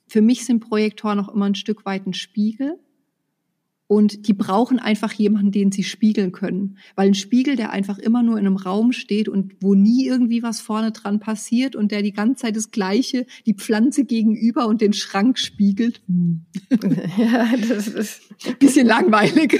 [0.08, 2.80] Für mich sind Projektoren auch immer ein Stück weit ein Spiegel
[3.88, 6.78] und die brauchen einfach jemanden, den sie spiegeln können.
[6.96, 10.44] Weil ein Spiegel, der einfach immer nur in einem Raum steht und wo nie irgendwie
[10.44, 14.82] was vorne dran passiert und der die ganze Zeit das Gleiche, die Pflanze gegenüber und
[14.82, 16.02] den Schrank spiegelt.
[16.08, 16.46] Hm.
[17.18, 19.60] Ja, das ist ein bisschen langweilig.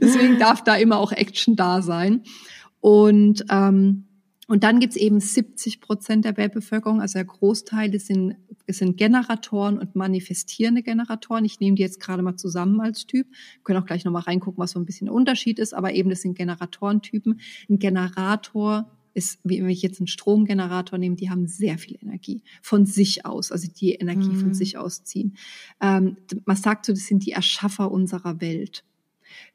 [0.00, 2.22] Deswegen darf da immer auch Action da sein.
[2.80, 4.06] Und ähm,
[4.50, 8.34] und dann gibt's eben 70 Prozent der Weltbevölkerung, also der Großteil das sind,
[8.66, 11.44] sind Generatoren und manifestierende Generatoren.
[11.44, 13.28] Ich nehme die jetzt gerade mal zusammen als Typ.
[13.28, 16.10] Wir können auch gleich nochmal reingucken, was so ein bisschen der Unterschied ist, aber eben
[16.10, 17.40] das sind Generatorentypen.
[17.68, 22.42] Ein Generator ist, wie wenn ich jetzt einen Stromgenerator nehme, die haben sehr viel Energie
[22.60, 24.40] von sich aus, also die Energie mhm.
[24.40, 25.36] von sich aus ziehen.
[25.80, 28.82] Ähm, man sagt so, das sind die Erschaffer unserer Welt.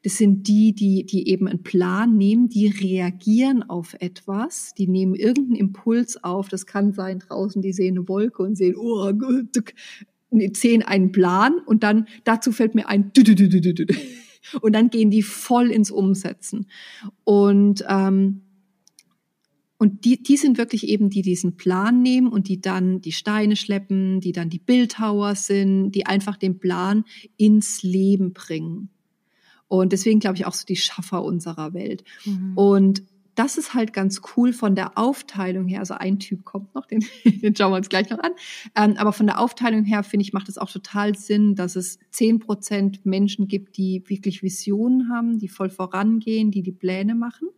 [0.02, 5.14] Das sind die, die, die eben einen Plan nehmen, die reagieren auf etwas, die nehmen
[5.14, 6.48] irgendeinen Impuls auf.
[6.48, 9.10] Das kann sein, draußen, die sehen eine Wolke und sehen, oh,
[10.52, 13.12] sehen einen Plan und dann dazu fällt mir ein,
[14.60, 16.66] und dann gehen die voll ins Umsetzen.
[17.24, 18.42] Und ähm,
[19.78, 23.12] und die, die sind wirklich eben die, die diesen Plan nehmen und die dann die
[23.12, 27.04] Steine schleppen, die dann die Bildhauer sind, die einfach den Plan
[27.36, 28.88] ins Leben bringen.
[29.68, 32.04] Und deswegen glaube ich auch so die Schaffer unserer Welt.
[32.24, 32.56] Mhm.
[32.56, 33.02] Und
[33.36, 35.80] das ist halt ganz cool von der Aufteilung her.
[35.80, 38.32] Also ein Typ kommt noch, den, den schauen wir uns gleich noch an.
[38.74, 41.98] Ähm, aber von der Aufteilung her finde ich, macht es auch total Sinn, dass es
[42.10, 47.48] zehn Prozent Menschen gibt, die wirklich Visionen haben, die voll vorangehen, die die Pläne machen.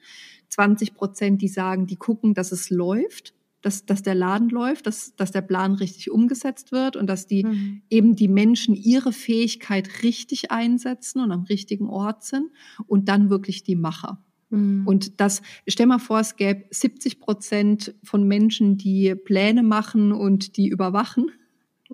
[0.48, 5.14] 20 Prozent, die sagen, die gucken, dass es läuft dass, dass der Laden läuft, dass,
[5.16, 7.82] dass der Plan richtig umgesetzt wird und dass die mhm.
[7.90, 12.50] eben die Menschen ihre Fähigkeit richtig einsetzen und am richtigen Ort sind
[12.86, 14.22] und dann wirklich die Macher.
[14.50, 14.86] Mhm.
[14.86, 20.56] Und das, stell mal vor, es gäbe 70 Prozent von Menschen, die Pläne machen und
[20.56, 21.30] die überwachen.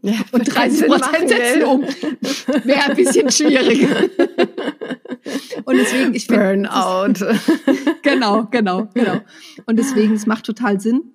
[0.02, 1.82] Ja, und 30 Prozent setzen um.
[1.82, 3.82] Wäre ein bisschen schwierig.
[5.64, 6.68] und deswegen, ich finde.
[6.68, 7.24] Burnout.
[8.02, 9.20] genau, genau, genau.
[9.66, 11.12] Und deswegen, es macht total Sinn,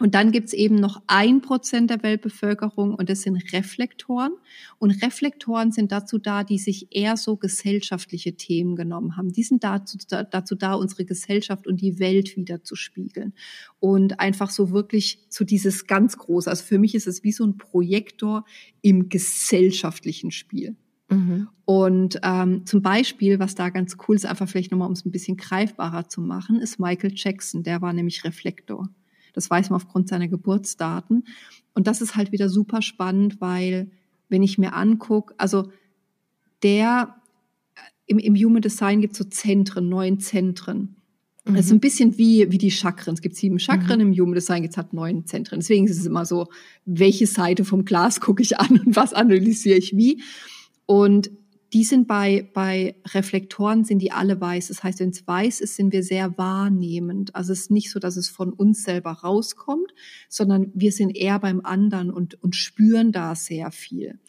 [0.00, 4.32] und dann gibt's eben noch ein Prozent der Weltbevölkerung und das sind Reflektoren.
[4.78, 9.32] Und Reflektoren sind dazu da, die sich eher so gesellschaftliche Themen genommen haben.
[9.32, 13.34] Die sind dazu, dazu da, unsere Gesellschaft und die Welt wieder zu spiegeln.
[13.78, 16.50] Und einfach so wirklich zu dieses ganz große.
[16.50, 18.44] Also für mich ist es wie so ein Projektor
[18.82, 20.76] im gesellschaftlichen Spiel.
[21.08, 21.48] Mhm.
[21.66, 25.12] Und ähm, zum Beispiel, was da ganz cool ist, einfach vielleicht nochmal, um es ein
[25.12, 27.62] bisschen greifbarer zu machen, ist Michael Jackson.
[27.62, 28.88] Der war nämlich Reflektor.
[29.34, 31.24] Das weiß man aufgrund seiner Geburtsdaten.
[31.74, 33.90] Und das ist halt wieder super spannend, weil
[34.28, 35.70] wenn ich mir angucke, also
[36.62, 37.16] der
[38.06, 40.96] im, im Human Design gibt es so Zentren, neun Zentren.
[41.44, 41.54] Mhm.
[41.54, 43.14] Das ist ein bisschen wie, wie die Chakren.
[43.14, 44.12] Es gibt sieben Chakren, mhm.
[44.12, 45.60] im Human Design gibt es halt neun Zentren.
[45.60, 46.48] Deswegen ist es immer so,
[46.84, 50.22] welche Seite vom Glas gucke ich an und was analysiere ich wie.
[50.86, 51.30] Und
[51.74, 54.68] die sind bei, bei Reflektoren sind die alle weiß.
[54.68, 57.34] Das heißt, wenn es weiß ist, sind wir sehr wahrnehmend.
[57.34, 59.92] Also es ist nicht so, dass es von uns selber rauskommt,
[60.28, 64.20] sondern wir sind eher beim anderen und, und spüren da sehr viel.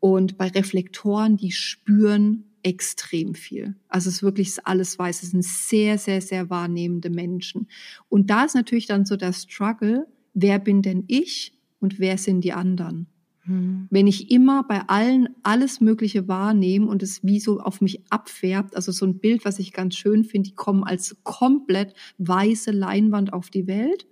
[0.00, 3.76] Und bei Reflektoren, die spüren extrem viel.
[3.88, 5.22] Also es ist wirklich alles weiß.
[5.22, 7.68] Es sind sehr, sehr, sehr wahrnehmende Menschen.
[8.08, 12.40] Und da ist natürlich dann so der Struggle, wer bin denn ich und wer sind
[12.40, 13.06] die anderen?
[13.48, 13.88] Mhm.
[13.90, 18.76] Wenn ich immer bei allen alles Mögliche wahrnehme und es wie so auf mich abfärbt,
[18.76, 23.32] also so ein Bild, was ich ganz schön finde, die kommen als komplett weiße Leinwand
[23.32, 24.06] auf die Welt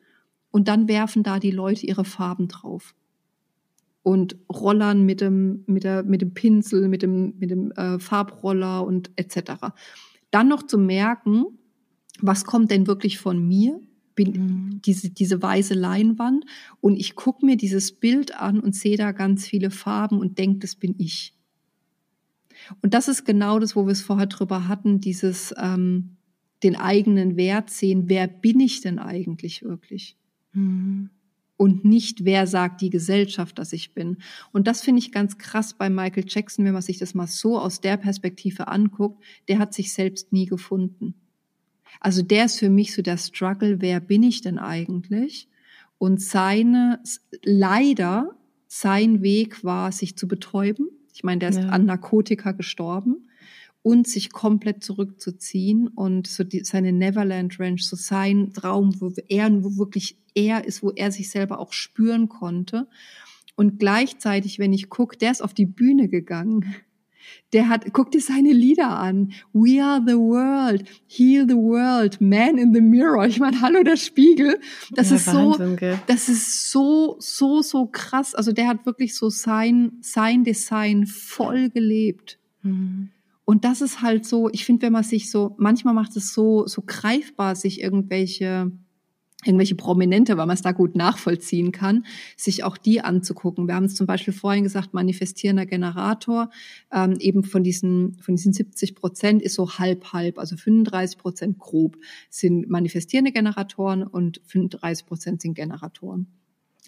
[0.51, 2.95] und dann werfen da die Leute ihre Farben drauf
[4.03, 8.87] und rollern mit dem mit der mit dem Pinsel, mit dem mit dem äh, Farbroller
[8.87, 9.75] und etc.
[10.31, 11.45] Dann noch zu merken,
[12.21, 13.81] was kommt denn wirklich von mir?
[14.17, 14.81] Bin mhm.
[14.85, 16.45] diese, diese weiße Leinwand
[16.81, 20.59] und ich gucke mir dieses Bild an und sehe da ganz viele Farben und denke,
[20.59, 21.35] das bin ich.
[22.83, 26.17] Und das ist genau das, wo wir es vorher drüber hatten, dieses ähm,
[26.63, 30.17] den eigenen Wert sehen, wer bin ich denn eigentlich wirklich?
[30.53, 31.11] Mhm.
[31.59, 34.19] Und nicht, wer sagt die Gesellschaft, dass ich bin.
[34.53, 37.59] Und das finde ich ganz krass bei Michael Jackson, wenn man sich das mal so
[37.59, 41.15] aus der Perspektive anguckt, der hat sich selbst nie gefunden.
[42.01, 45.49] Also der ist für mich so der Struggle, wer bin ich denn eigentlich?
[45.99, 47.01] Und seine,
[47.43, 48.37] leider,
[48.69, 50.89] sein Weg war, sich zu betäuben.
[51.15, 51.69] Ich meine, der ist ja.
[51.69, 53.29] an Narkotika gestorben.
[53.83, 59.63] und sich komplett zurückzuziehen und so die, seine Neverland Ranch, so sein Traum, wo er,
[59.63, 62.89] wo wirklich er ist, wo er sich selber auch spüren konnte.
[63.55, 66.75] Und gleichzeitig, wenn ich gucke, der ist auf die Bühne gegangen
[67.53, 69.33] der hat, guck dir seine Lieder an.
[69.53, 73.27] We are the world, heal the world, man in the mirror.
[73.27, 74.59] Ich meine, hallo der Spiegel.
[74.93, 75.99] Das ja, ist Wahnsinn, so, gell?
[76.07, 78.35] das ist so, so, so krass.
[78.35, 82.39] Also der hat wirklich so sein, sein Design voll gelebt.
[82.63, 83.11] Mhm.
[83.45, 86.67] Und das ist halt so, ich finde, wenn man sich so, manchmal macht es so,
[86.67, 88.73] so greifbar, sich irgendwelche
[89.45, 93.69] irgendwelche Prominente, weil man es da gut nachvollziehen kann, sich auch die anzugucken.
[93.69, 96.51] Wir haben es zum Beispiel vorhin gesagt, manifestierender Generator,
[96.93, 101.59] ähm, eben von diesen, von diesen 70 Prozent ist so halb, halb, also 35 Prozent
[101.59, 101.97] grob
[102.31, 106.27] sind manifestierende Generatoren und 35 Prozent sind Generatoren.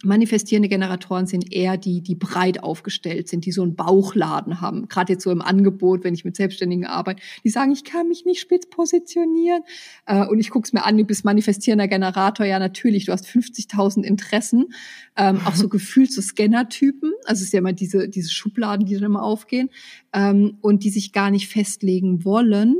[0.04, 4.88] Manifestierende Generatoren sind eher die, die breit aufgestellt sind, die so einen Bauchladen haben.
[4.88, 8.24] Gerade jetzt so im Angebot, wenn ich mit Selbstständigen arbeite, die sagen, ich kann mich
[8.24, 9.62] nicht spitz positionieren.
[10.06, 12.46] Äh, und ich gucke es mir an, du bist manifestierender Generator.
[12.46, 14.66] Ja, natürlich, du hast 50.000 Interessen.
[15.16, 17.12] Ähm, auch so gefühlt so Scannertypen.
[17.24, 19.70] Also es ist ja immer diese, diese Schubladen, die dann immer aufgehen.
[20.12, 22.76] Ähm, und die sich gar nicht festlegen wollen,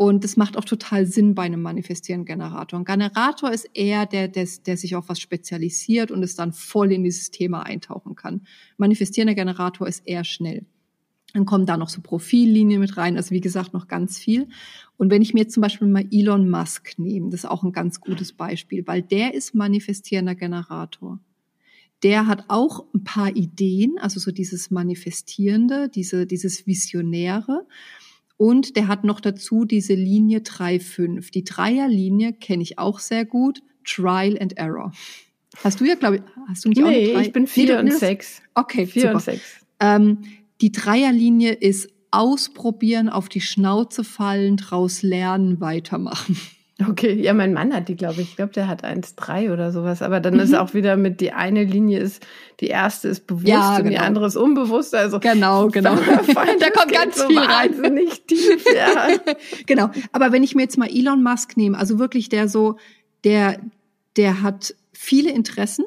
[0.00, 2.78] und das macht auch total Sinn bei einem manifestierenden Generator.
[2.78, 6.92] Ein Generator ist eher der, der, der sich auf was spezialisiert und es dann voll
[6.92, 8.46] in dieses Thema eintauchen kann.
[8.76, 10.64] Manifestierender Generator ist eher schnell.
[11.34, 14.48] Dann kommen da noch so Profillinien mit rein, also wie gesagt noch ganz viel.
[14.98, 17.72] Und wenn ich mir jetzt zum Beispiel mal Elon Musk nehme, das ist auch ein
[17.72, 21.18] ganz gutes Beispiel, weil der ist manifestierender Generator.
[22.04, 27.66] Der hat auch ein paar Ideen, also so dieses Manifestierende, diese, dieses Visionäre.
[28.38, 31.30] Und der hat noch dazu diese Linie 3.5.
[31.32, 33.60] Die Dreierlinie kenne ich auch sehr gut.
[33.84, 34.92] Trial and Error.
[35.64, 37.26] Hast du ja, glaube ich, hast du nicht nee, auch drei?
[37.26, 38.40] ich bin vier nee, und sechs.
[38.54, 39.14] Okay, vier super.
[39.14, 39.42] und sechs.
[39.80, 40.18] Ähm,
[40.60, 46.36] die Dreierlinie ist ausprobieren, auf die Schnauze fallen, draus lernen, weitermachen.
[46.86, 48.30] Okay, ja, mein Mann hat die, glaube ich.
[48.30, 50.00] Ich glaube, der hat 1,3 oder sowas.
[50.00, 50.40] Aber dann mhm.
[50.40, 52.24] ist auch wieder mit, die eine Linie ist,
[52.60, 53.78] die erste ist bewusst ja, genau.
[53.78, 54.04] und die genau.
[54.04, 54.94] andere ist unbewusst.
[54.94, 55.96] Also genau, genau.
[55.96, 57.72] da kommt ganz so viel rein.
[57.94, 59.08] Nicht tief, ja.
[59.66, 59.90] genau.
[60.12, 62.76] Aber wenn ich mir jetzt mal Elon Musk nehme, also wirklich der so,
[63.24, 63.58] der,
[64.16, 65.84] der hat viele Interessen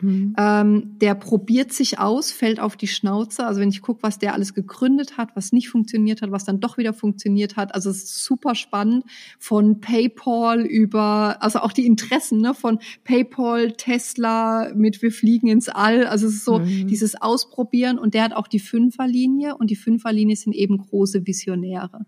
[0.00, 0.34] Mhm.
[0.38, 3.44] Ähm, der probiert sich aus, fällt auf die Schnauze.
[3.44, 6.60] Also wenn ich gucke, was der alles gegründet hat, was nicht funktioniert hat, was dann
[6.60, 7.74] doch wieder funktioniert hat.
[7.74, 9.04] Also es ist super spannend.
[9.38, 15.68] Von PayPal über, also auch die Interessen ne, von PayPal, Tesla mit wir fliegen ins
[15.68, 16.06] All.
[16.06, 16.86] Also es ist so mhm.
[16.86, 17.98] dieses Ausprobieren.
[17.98, 19.56] Und der hat auch die Fünferlinie.
[19.56, 22.06] Und die Fünferlinie sind eben große Visionäre.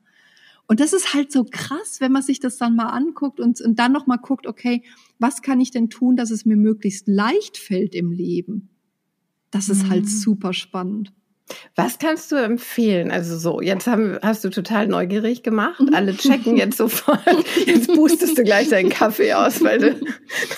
[0.71, 3.81] Und das ist halt so krass, wenn man sich das dann mal anguckt und, und
[3.81, 4.85] dann noch mal guckt, okay,
[5.19, 8.69] was kann ich denn tun, dass es mir möglichst leicht fällt im Leben?
[9.51, 9.91] Das ist halt mhm.
[9.91, 11.13] halt super spannend.
[11.75, 13.11] Was kannst du empfehlen?
[13.11, 15.81] Also so, jetzt haben, hast du total neugierig gemacht.
[15.81, 15.93] Mhm.
[15.93, 17.19] Alle checken jetzt sofort.
[17.67, 20.01] Jetzt boostest du gleich deinen Kaffee aus, weil du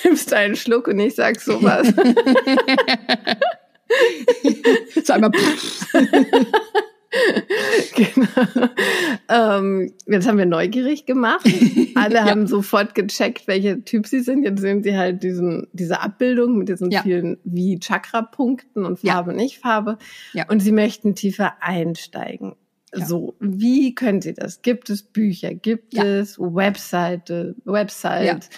[0.05, 1.88] nimmst einen Schluck und ich sag sowas.
[5.05, 5.31] so einmal.
[7.94, 8.68] genau.
[9.32, 11.46] Ähm, jetzt haben wir neugierig gemacht.
[11.94, 12.24] Alle ja.
[12.26, 14.44] haben sofort gecheckt, welcher Typ sie sind.
[14.44, 17.02] Jetzt sehen sie halt diesen, diese Abbildung mit diesen ja.
[17.02, 19.36] vielen wie Chakra-Punkten und Farbe, ja.
[19.36, 19.96] nicht Farbe.
[20.34, 20.48] Ja.
[20.48, 22.56] Und sie möchten tiefer einsteigen.
[22.94, 24.60] So, wie können sie das?
[24.60, 25.54] Gibt es Bücher?
[25.54, 28.50] Gibt es Webseite, Website?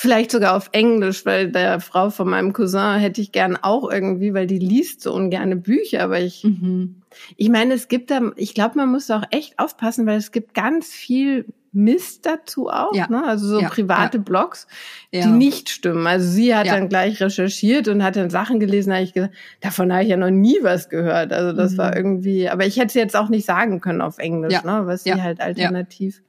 [0.00, 4.32] Vielleicht sogar auf Englisch, weil der Frau von meinem Cousin hätte ich gern auch irgendwie,
[4.32, 7.02] weil die liest so ungerne Bücher, aber ich, mhm.
[7.36, 10.54] ich meine, es gibt da, ich glaube, man muss auch echt aufpassen, weil es gibt
[10.54, 13.08] ganz viel Mist dazu auch, ja.
[13.08, 13.24] ne?
[13.26, 13.68] also so ja.
[13.68, 14.22] private ja.
[14.22, 14.68] Blogs,
[15.12, 16.06] die nicht stimmen.
[16.06, 19.92] Also sie hat dann gleich recherchiert und hat dann Sachen gelesen, habe ich gesagt, davon
[19.92, 21.32] habe ich ja noch nie was gehört.
[21.32, 21.78] Also das mhm.
[21.78, 24.82] war irgendwie, aber ich hätte es jetzt auch nicht sagen können auf Englisch, ne?
[24.84, 26.22] was sie halt alternativ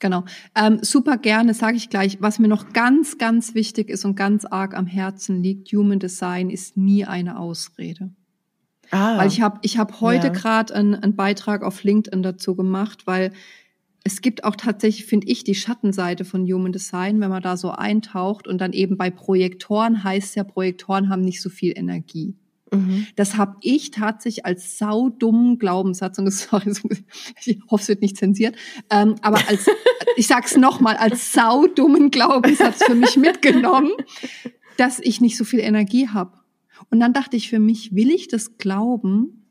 [0.00, 0.24] Genau.
[0.54, 2.18] Ähm, super gerne, sage ich gleich.
[2.20, 6.50] Was mir noch ganz, ganz wichtig ist und ganz arg am Herzen liegt, Human Design
[6.50, 8.10] ist nie eine Ausrede.
[8.90, 10.32] Ah, weil ich habe ich hab heute ja.
[10.32, 13.32] gerade einen, einen Beitrag auf LinkedIn dazu gemacht, weil
[14.04, 17.70] es gibt auch tatsächlich, finde ich, die Schattenseite von Human Design, wenn man da so
[17.70, 22.34] eintaucht und dann eben bei Projektoren heißt ja, Projektoren haben nicht so viel Energie.
[22.72, 23.06] Mhm.
[23.16, 26.72] Das habe ich tatsächlich als saudummen Glaubenssatz, und das, sorry,
[27.44, 28.56] ich hoffe, es wird nicht zensiert,
[28.90, 29.66] ähm, aber als,
[30.16, 33.92] ich sag's nochmal, als saudummen Glaubenssatz für mich mitgenommen,
[34.76, 36.38] dass ich nicht so viel Energie habe.
[36.90, 39.44] Und dann dachte ich für mich, will ich das glauben?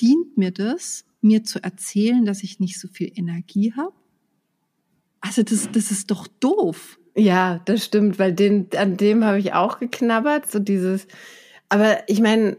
[0.00, 3.92] Dient mir das, mir zu erzählen, dass ich nicht so viel Energie habe?
[5.20, 6.98] Also das, das ist doch doof.
[7.14, 11.06] Ja, das stimmt, weil den, an dem habe ich auch geknabbert, so dieses,
[11.72, 12.58] aber ich meine,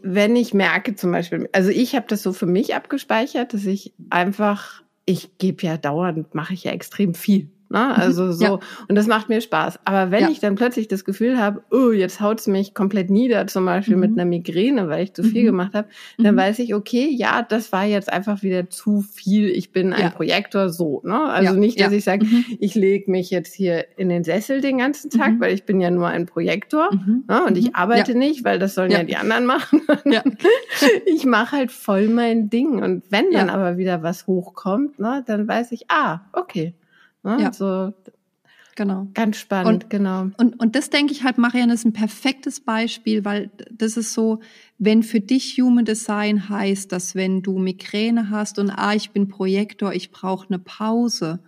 [0.00, 3.94] wenn ich merke zum Beispiel, also ich habe das so für mich abgespeichert, dass ich
[4.10, 7.50] einfach, ich gebe ja dauernd, mache ich ja extrem viel.
[7.72, 7.78] Ne?
[7.78, 8.00] Mhm.
[8.02, 8.58] Also so, ja.
[8.86, 9.80] und das macht mir Spaß.
[9.84, 10.30] Aber wenn ja.
[10.30, 14.00] ich dann plötzlich das Gefühl habe, oh, jetzt haut's mich komplett nieder, zum Beispiel mhm.
[14.00, 15.46] mit einer Migräne, weil ich zu viel mhm.
[15.46, 16.38] gemacht habe, dann mhm.
[16.38, 19.48] weiß ich, okay, ja, das war jetzt einfach wieder zu viel.
[19.48, 20.10] Ich bin ein ja.
[20.10, 21.00] Projektor, so.
[21.04, 21.18] Ne?
[21.18, 22.44] Also nicht, dass ich sage, mhm.
[22.60, 25.40] ich lege mich jetzt hier in den Sessel den ganzen Tag, mhm.
[25.40, 26.90] weil ich bin ja nur ein Projektor
[27.26, 27.44] ne?
[27.46, 29.80] und ich arbeite nicht, weil das sollen ja, die anderen machen.
[31.06, 32.82] ich mache halt voll mein Ding.
[32.82, 36.74] Und wenn dann aber wieder was hochkommt, ne, dann weiß ich, ah, okay
[37.22, 37.38] Ne?
[37.40, 37.52] Ja.
[37.52, 37.92] So,
[38.74, 39.08] Genau.
[39.12, 40.28] Ganz spannend, und, genau.
[40.38, 44.40] Und, und das denke ich halt, Marianne, ist ein perfektes Beispiel, weil das ist so,
[44.78, 49.28] wenn für dich Human Design heißt, dass wenn du Migräne hast und ah, ich bin
[49.28, 51.40] Projektor, ich brauche eine Pause.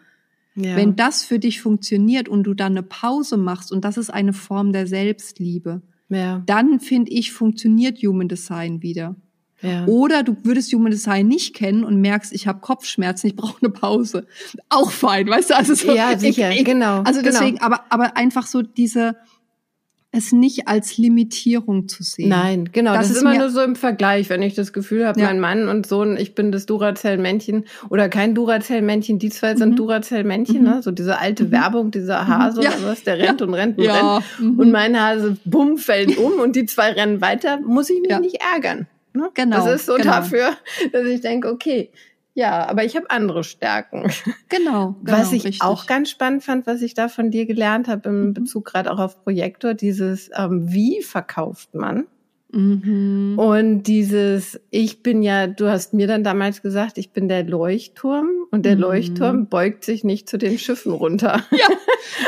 [0.54, 0.76] Ja.
[0.76, 4.34] Wenn das für dich funktioniert und du dann eine Pause machst und das ist eine
[4.34, 6.42] Form der Selbstliebe, ja.
[6.46, 9.16] dann finde ich, funktioniert Human Design wieder.
[9.64, 9.86] Ja.
[9.86, 13.70] Oder du würdest Human Design nicht kennen und merkst, ich habe Kopfschmerzen, ich brauche eine
[13.70, 14.26] Pause.
[14.68, 15.56] Auch fein, weißt du?
[15.56, 17.02] Also so, ja, sicher, ich, ich, genau.
[17.02, 17.32] Also genau.
[17.32, 19.16] deswegen, aber, aber einfach so diese,
[20.14, 22.28] es nicht als Limitierung zu sehen.
[22.28, 22.92] Nein, genau.
[22.92, 25.26] Das, das ist immer nur so im Vergleich, wenn ich das Gefühl habe, ja.
[25.26, 29.76] mein Mann und Sohn, ich bin das Duracell-Männchen oder kein Duracell-Männchen, die zwei sind mhm.
[29.76, 30.68] Duracell-Männchen, mhm.
[30.68, 30.82] ne?
[30.82, 31.50] so diese alte mhm.
[31.50, 32.70] Werbung, dieser Hase ja.
[32.70, 33.46] oder was, der rennt ja.
[33.46, 34.24] und rennt und rennt.
[34.38, 34.60] Mhm.
[34.60, 38.40] Und mein Hase, bumm, fällt um und die zwei rennen weiter, muss ich mich nicht
[38.54, 38.86] ärgern.
[39.14, 39.30] Ne?
[39.34, 39.56] Genau.
[39.56, 40.10] Das ist so genau.
[40.10, 40.56] dafür,
[40.92, 41.90] dass ich denke, okay,
[42.34, 44.10] ja, aber ich habe andere Stärken.
[44.48, 44.96] Genau.
[45.02, 45.62] genau was ich richtig.
[45.62, 48.34] auch ganz spannend fand, was ich da von dir gelernt habe im mhm.
[48.34, 52.06] Bezug gerade auch auf Projektor, dieses ähm, wie verkauft man.
[52.52, 53.36] Mhm.
[53.36, 58.28] Und dieses, ich bin ja, du hast mir dann damals gesagt, ich bin der Leuchtturm
[58.50, 58.82] und der mhm.
[58.82, 61.42] Leuchtturm beugt sich nicht zu den Schiffen runter.
[61.50, 61.68] Ja.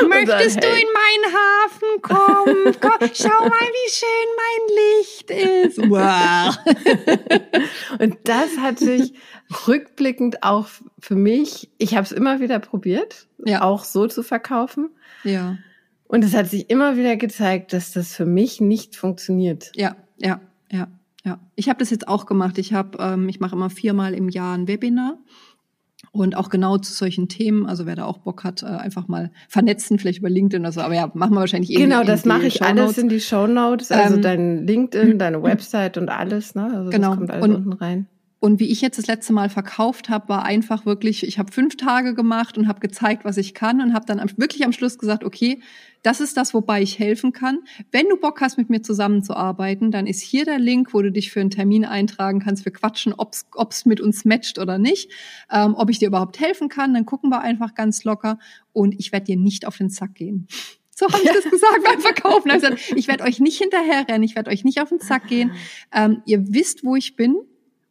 [0.07, 2.75] Möchtest du in meinen Hafen kommen?
[2.81, 4.63] Komm, schau mal, wie schön mein
[4.99, 5.77] Licht ist.
[5.89, 6.57] Wow.
[7.99, 9.13] und das hat sich
[9.67, 10.67] rückblickend auch
[10.99, 13.61] für mich, ich habe es immer wieder probiert, ja.
[13.61, 14.89] auch so zu verkaufen.
[15.23, 15.57] Ja.
[16.07, 19.71] Und es hat sich immer wieder gezeigt, dass das für mich nicht funktioniert.
[19.75, 20.39] Ja, ja,
[20.71, 20.87] ja,
[21.23, 21.39] ja.
[21.55, 22.57] Ich habe das jetzt auch gemacht.
[22.57, 25.17] Ich habe, ähm, ich mache immer viermal im Jahr ein Webinar.
[26.17, 29.31] Und auch genau zu solchen Themen, also wer da auch Bock hat, äh, einfach mal
[29.47, 30.81] vernetzen, vielleicht über LinkedIn oder so.
[30.81, 31.75] Aber ja, machen wir wahrscheinlich eh.
[31.75, 35.97] Genau, das mache ich alles in die Show Notes, also ähm, dein LinkedIn, deine Website
[35.97, 36.71] und alles, ne?
[36.73, 37.09] Also genau.
[37.09, 38.07] das kommt alles und, unten rein.
[38.39, 41.75] Und wie ich jetzt das letzte Mal verkauft habe, war einfach wirklich, ich habe fünf
[41.75, 45.23] Tage gemacht und habe gezeigt, was ich kann und habe dann wirklich am Schluss gesagt,
[45.23, 45.59] okay,
[46.03, 47.59] das ist das, wobei ich helfen kann.
[47.91, 51.31] Wenn du Bock hast, mit mir zusammenzuarbeiten, dann ist hier der Link, wo du dich
[51.31, 52.63] für einen Termin eintragen kannst.
[52.63, 55.11] Wir quatschen, ob's ob's mit uns matcht oder nicht.
[55.51, 58.37] Ähm, ob ich dir überhaupt helfen kann, dann gucken wir einfach ganz locker.
[58.71, 60.47] Und ich werde dir nicht auf den Zack gehen.
[60.95, 62.49] So habe ich das gesagt beim Verkaufen.
[62.49, 65.51] Ich, gesagt, ich werde euch nicht hinterherrennen, ich werde euch nicht auf den Zack gehen.
[65.91, 67.37] Ähm, ihr wisst, wo ich bin.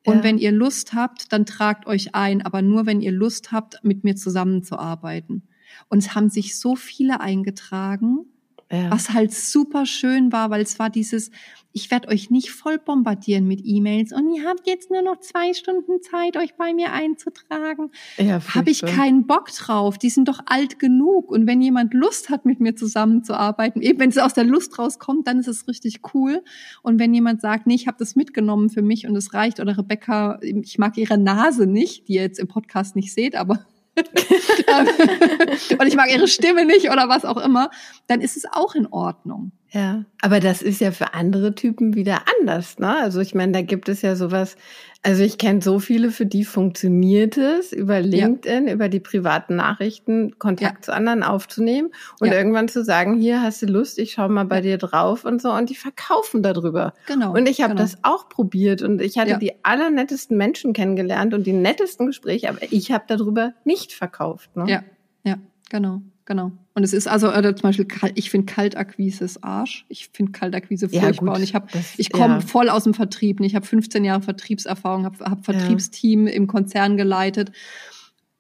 [0.07, 0.23] Und ja.
[0.23, 4.05] wenn ihr Lust habt, dann tragt euch ein, aber nur wenn ihr Lust habt, mit
[4.05, 5.49] mir zusammenzuarbeiten.
[5.89, 8.25] Und es haben sich so viele eingetragen,
[8.71, 8.91] ja.
[8.91, 11.31] was halt super schön war, weil es war dieses,
[11.77, 15.53] ich werde euch nicht voll bombardieren mit E-Mails und ihr habt jetzt nur noch zwei
[15.53, 17.91] Stunden Zeit, euch bei mir einzutragen.
[18.17, 19.99] Ja, Habe ich keinen Bock drauf.
[19.99, 21.31] Die sind doch alt genug.
[21.31, 25.27] Und wenn jemand Lust hat, mit mir zusammenzuarbeiten, eben wenn es aus der Lust rauskommt,
[25.27, 26.43] dann ist es richtig cool.
[26.83, 29.77] Und wenn jemand sagt, nee, ich habe das mitgenommen für mich und es reicht, oder
[29.77, 33.67] Rebecca, ich mag ihre Nase nicht, die ihr jetzt im Podcast nicht seht, aber
[35.79, 37.71] und ich mag ihre Stimme nicht oder was auch immer,
[38.07, 39.53] dann ist es auch in Ordnung.
[39.73, 42.97] Ja, aber das ist ja für andere Typen wieder anders, ne?
[42.99, 44.57] Also ich meine, da gibt es ja sowas,
[45.03, 48.73] also ich kenne so viele, für die funktioniert es, über LinkedIn, ja.
[48.73, 50.83] über die privaten Nachrichten Kontakt ja.
[50.83, 52.35] zu anderen aufzunehmen und ja.
[52.35, 55.51] irgendwann zu sagen, hier hast du Lust, ich schau mal bei dir drauf und so
[55.51, 56.95] und die verkaufen darüber.
[57.07, 57.35] Genau.
[57.35, 57.83] Und ich habe genau.
[57.83, 62.61] das auch probiert und ich hatte die allernettesten Menschen kennengelernt und die nettesten Gespräche, aber
[62.71, 64.55] ich habe darüber nicht verkauft.
[64.57, 64.65] Ne?
[64.69, 64.85] Ja,
[65.25, 65.39] ja,
[65.71, 66.53] genau genau.
[66.75, 69.87] Und es ist also äh, zum Beispiel, ich finde Kaltakquise ist Arsch.
[69.89, 71.27] Ich finde Kaltakquise furchtbar.
[71.29, 72.41] Ja, und ich habe, ich komme ja.
[72.41, 73.41] voll aus dem Vertrieb.
[73.41, 76.35] Ich habe 15 Jahre Vertriebserfahrung, habe hab Vertriebsteam ja.
[76.35, 77.53] im Konzern geleitet.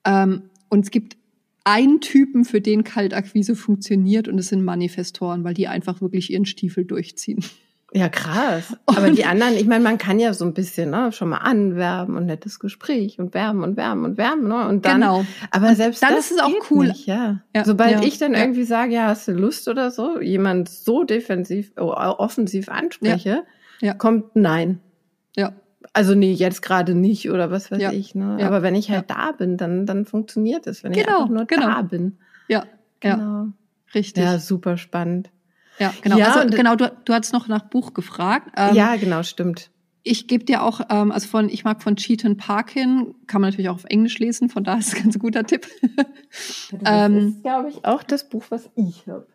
[0.05, 1.17] Ähm, und es gibt
[1.65, 6.47] einen Typen, für den Kaltakquise funktioniert, und es sind Manifestoren, weil die einfach wirklich ihren
[6.47, 7.45] Stiefel durchziehen.
[7.93, 8.77] Ja, krass.
[8.87, 12.17] Aber die anderen, ich meine, man kann ja so ein bisschen ne, schon mal anwerben
[12.17, 14.49] und nettes Gespräch und wärmen und wärmen und wärmen.
[14.49, 14.67] Ne?
[14.69, 15.25] Und dann, genau.
[15.53, 16.89] Aber selbst dann das ist es auch cool.
[16.89, 17.43] Nicht, ja.
[17.55, 17.65] ja.
[17.65, 18.03] Sobald ja.
[18.03, 18.41] ich dann ja.
[18.41, 23.45] irgendwie sage, ja, hast du Lust oder so, jemand so defensiv, oh, offensiv anspreche,
[23.81, 23.95] ja.
[23.95, 24.81] kommt nein.
[25.37, 25.53] Ja.
[25.93, 28.15] Also nee, jetzt gerade nicht oder was weiß ich.
[28.17, 28.45] Ne?
[28.45, 31.07] Aber wenn ich halt da bin, dann, dann funktioniert es, wenn genau.
[31.07, 31.67] ich einfach nur genau.
[31.67, 32.19] da bin.
[32.49, 32.65] Ja,
[33.01, 33.47] genau.
[33.95, 34.23] Richtig.
[34.23, 35.31] Ja, super spannend.
[35.79, 36.17] Ja, genau.
[36.17, 38.51] Ja, also, genau, du, du hast noch nach Buch gefragt.
[38.57, 39.71] Ähm, ja, genau, stimmt.
[40.03, 43.69] ich gebe dir auch, ähm, also von, ich mag von Cheaton Parkin, kann man natürlich
[43.69, 45.67] auch auf Englisch lesen, von daher ist es ein ganz guter Tipp.
[46.71, 49.27] Das ähm, ist, glaube ich, auch das Buch, was ich habe.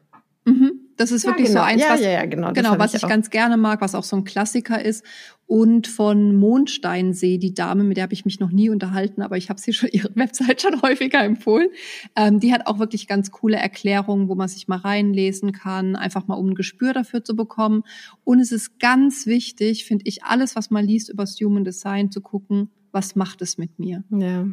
[0.46, 0.81] Mhm.
[1.02, 1.62] Das ist ja, wirklich genau.
[1.62, 4.04] so eins, ja, was, ja, genau, genau, was ich, ich ganz gerne mag, was auch
[4.04, 5.04] so ein Klassiker ist.
[5.48, 9.50] Und von Mondsteinsee, die Dame, mit der habe ich mich noch nie unterhalten, aber ich
[9.50, 11.70] habe sie schon ihre Website schon häufiger empfohlen.
[12.16, 16.28] Ähm, die hat auch wirklich ganz coole Erklärungen, wo man sich mal reinlesen kann, einfach
[16.28, 17.82] mal um ein Gespür dafür zu bekommen.
[18.24, 22.12] Und es ist ganz wichtig, finde ich, alles, was man liest über das Human Design,
[22.12, 24.04] zu gucken, was macht es mit mir?
[24.12, 24.46] Ja.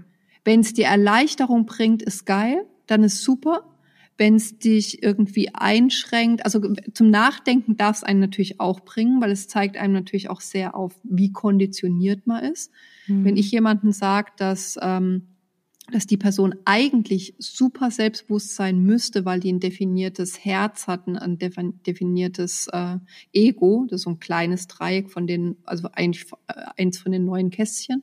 [0.44, 3.64] Wenn es dir Erleichterung bringt, ist geil, dann ist super
[4.18, 6.44] wenn es dich irgendwie einschränkt.
[6.44, 6.60] Also
[6.92, 10.74] zum Nachdenken darf es einen natürlich auch bringen, weil es zeigt einem natürlich auch sehr
[10.74, 12.72] auf, wie konditioniert man ist.
[13.06, 13.24] Mhm.
[13.24, 15.28] Wenn ich jemanden sage, dass, ähm,
[15.92, 21.38] dass die Person eigentlich super selbstbewusst sein müsste, weil die ein definiertes Herz hatten, ein
[21.38, 22.96] definiertes äh,
[23.32, 27.24] Ego, das ist so ein kleines Dreieck von den, also eigentlich äh, eins von den
[27.24, 28.02] neuen Kästchen.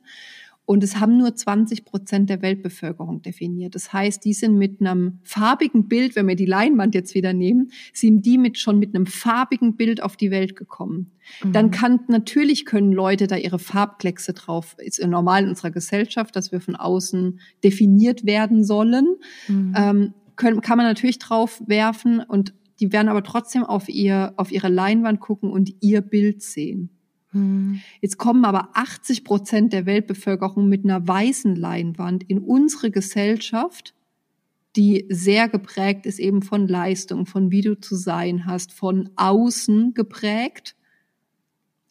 [0.66, 3.76] Und es haben nur 20 Prozent der Weltbevölkerung definiert.
[3.76, 7.70] Das heißt, die sind mit einem farbigen Bild, wenn wir die Leinwand jetzt wieder nehmen,
[7.92, 11.12] sind die mit schon mit einem farbigen Bild auf die Welt gekommen.
[11.44, 11.52] Mhm.
[11.52, 16.50] Dann kann, natürlich können Leute da ihre Farbkleckse drauf, ist normal in unserer Gesellschaft, dass
[16.50, 19.06] wir von außen definiert werden sollen,
[19.46, 19.74] mhm.
[19.76, 24.50] ähm, können, kann man natürlich drauf werfen und die werden aber trotzdem auf ihr, auf
[24.50, 26.90] ihre Leinwand gucken und ihr Bild sehen.
[27.36, 27.80] Hm.
[28.00, 33.94] Jetzt kommen aber 80 Prozent der Weltbevölkerung mit einer weißen Leinwand in unsere Gesellschaft,
[34.74, 39.94] die sehr geprägt ist eben von Leistung, von wie du zu sein hast, von außen
[39.94, 40.76] geprägt.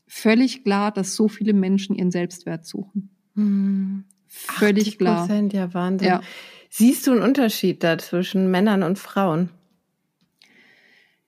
[0.08, 3.10] Völlig klar, dass so viele Menschen ihren Selbstwert suchen.
[3.36, 4.06] Hm.
[4.28, 5.30] Völlig klar.
[5.52, 6.08] Ja, Wahnsinn.
[6.08, 6.22] Ja.
[6.70, 9.50] Siehst du einen Unterschied da zwischen Männern und Frauen?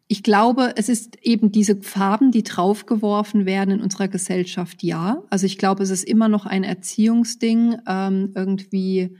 [0.09, 5.21] Ich glaube, es ist eben diese Farben, die draufgeworfen werden in unserer Gesellschaft, ja.
[5.29, 9.17] Also ich glaube, es ist immer noch ein Erziehungsding, ähm, irgendwie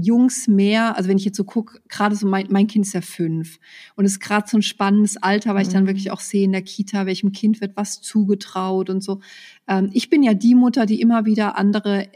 [0.00, 3.00] Jungs mehr, also wenn ich jetzt so gucke, gerade so mein, mein Kind ist ja
[3.00, 3.58] fünf
[3.96, 5.88] und es ist gerade so ein spannendes Alter, weil ich dann mhm.
[5.88, 9.20] wirklich auch sehe in der Kita, welchem Kind wird was zugetraut und so.
[9.66, 12.08] Ähm, ich bin ja die Mutter, die immer wieder andere,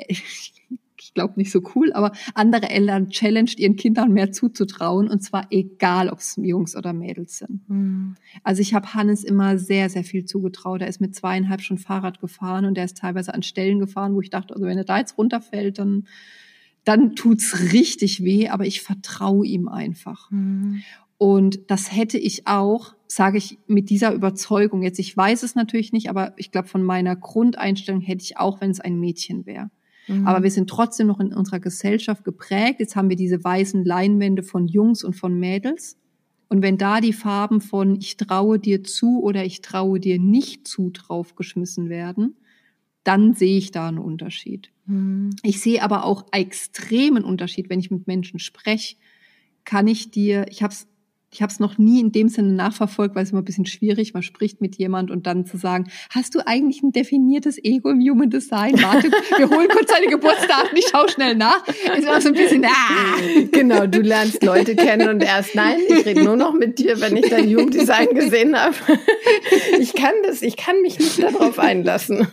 [1.12, 5.46] ich glaube nicht so cool, aber andere Eltern challenged ihren Kindern mehr zuzutrauen und zwar
[5.50, 7.68] egal, ob es Jungs oder Mädels sind.
[7.68, 8.14] Mhm.
[8.42, 10.80] Also ich habe Hannes immer sehr, sehr viel zugetraut.
[10.80, 14.22] Er ist mit zweieinhalb schon Fahrrad gefahren und er ist teilweise an Stellen gefahren, wo
[14.22, 16.06] ich dachte, also wenn er da jetzt runterfällt, dann
[16.84, 20.30] dann tut's richtig weh, aber ich vertraue ihm einfach.
[20.30, 20.82] Mhm.
[21.18, 24.98] Und das hätte ich auch, sage ich mit dieser Überzeugung jetzt.
[24.98, 28.72] Ich weiß es natürlich nicht, aber ich glaube, von meiner Grundeinstellung hätte ich auch, wenn
[28.72, 29.70] es ein Mädchen wäre.
[30.08, 30.26] Mhm.
[30.26, 32.80] Aber wir sind trotzdem noch in unserer Gesellschaft geprägt.
[32.80, 35.96] Jetzt haben wir diese weißen Leinwände von Jungs und von Mädels.
[36.48, 40.68] Und wenn da die Farben von ich traue dir zu oder ich traue dir nicht
[40.68, 42.36] zu draufgeschmissen werden,
[43.04, 44.70] dann sehe ich da einen Unterschied.
[44.86, 45.30] Mhm.
[45.42, 48.96] Ich sehe aber auch extremen Unterschied, wenn ich mit Menschen spreche.
[49.64, 50.88] Kann ich dir, ich habe es
[51.32, 54.12] ich habe es noch nie in dem Sinne nachverfolgt, weil es immer ein bisschen schwierig,
[54.12, 58.00] man spricht mit jemand und dann zu sagen, hast du eigentlich ein definiertes Ego im
[58.00, 58.74] Human Design?
[58.82, 61.66] Warte, wir holen kurz deine Geburtsdaten, ich schau schnell nach.
[61.96, 62.68] Ist auch so ein bisschen, ah.
[63.50, 67.16] Genau, du lernst Leute kennen und erst, nein, ich rede nur noch mit dir, wenn
[67.16, 68.74] ich dein Human Design gesehen habe.
[69.80, 72.28] Ich kann das, ich kann mich nicht darauf einlassen.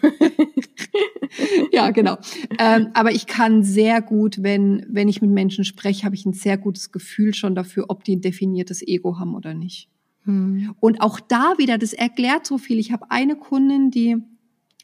[1.71, 2.17] Ja, genau.
[2.57, 6.34] Ähm, aber ich kann sehr gut, wenn, wenn ich mit Menschen spreche, habe ich ein
[6.34, 9.89] sehr gutes Gefühl schon dafür, ob die ein definiertes Ego haben oder nicht.
[10.25, 10.75] Hm.
[10.80, 12.80] Und auch da wieder, das erklärt so viel.
[12.80, 14.17] Ich habe eine Kundin, die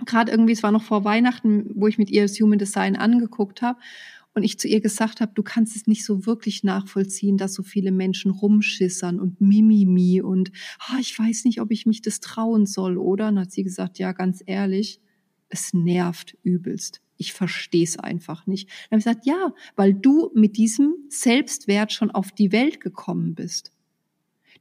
[0.05, 3.61] gerade irgendwie, es war noch vor Weihnachten, wo ich mit ihr das Human Design angeguckt
[3.61, 3.79] habe
[4.33, 7.63] und ich zu ihr gesagt habe, du kannst es nicht so wirklich nachvollziehen, dass so
[7.63, 10.51] viele Menschen rumschissern und Mimimi und
[10.91, 13.29] oh, ich weiß nicht, ob ich mich das trauen soll, oder?
[13.29, 14.99] Und hat sie gesagt, ja, ganz ehrlich,
[15.49, 17.01] es nervt übelst.
[17.17, 18.67] Ich verstehe es einfach nicht.
[18.89, 23.35] Dann habe ich gesagt, ja, weil du mit diesem Selbstwert schon auf die Welt gekommen
[23.35, 23.71] bist.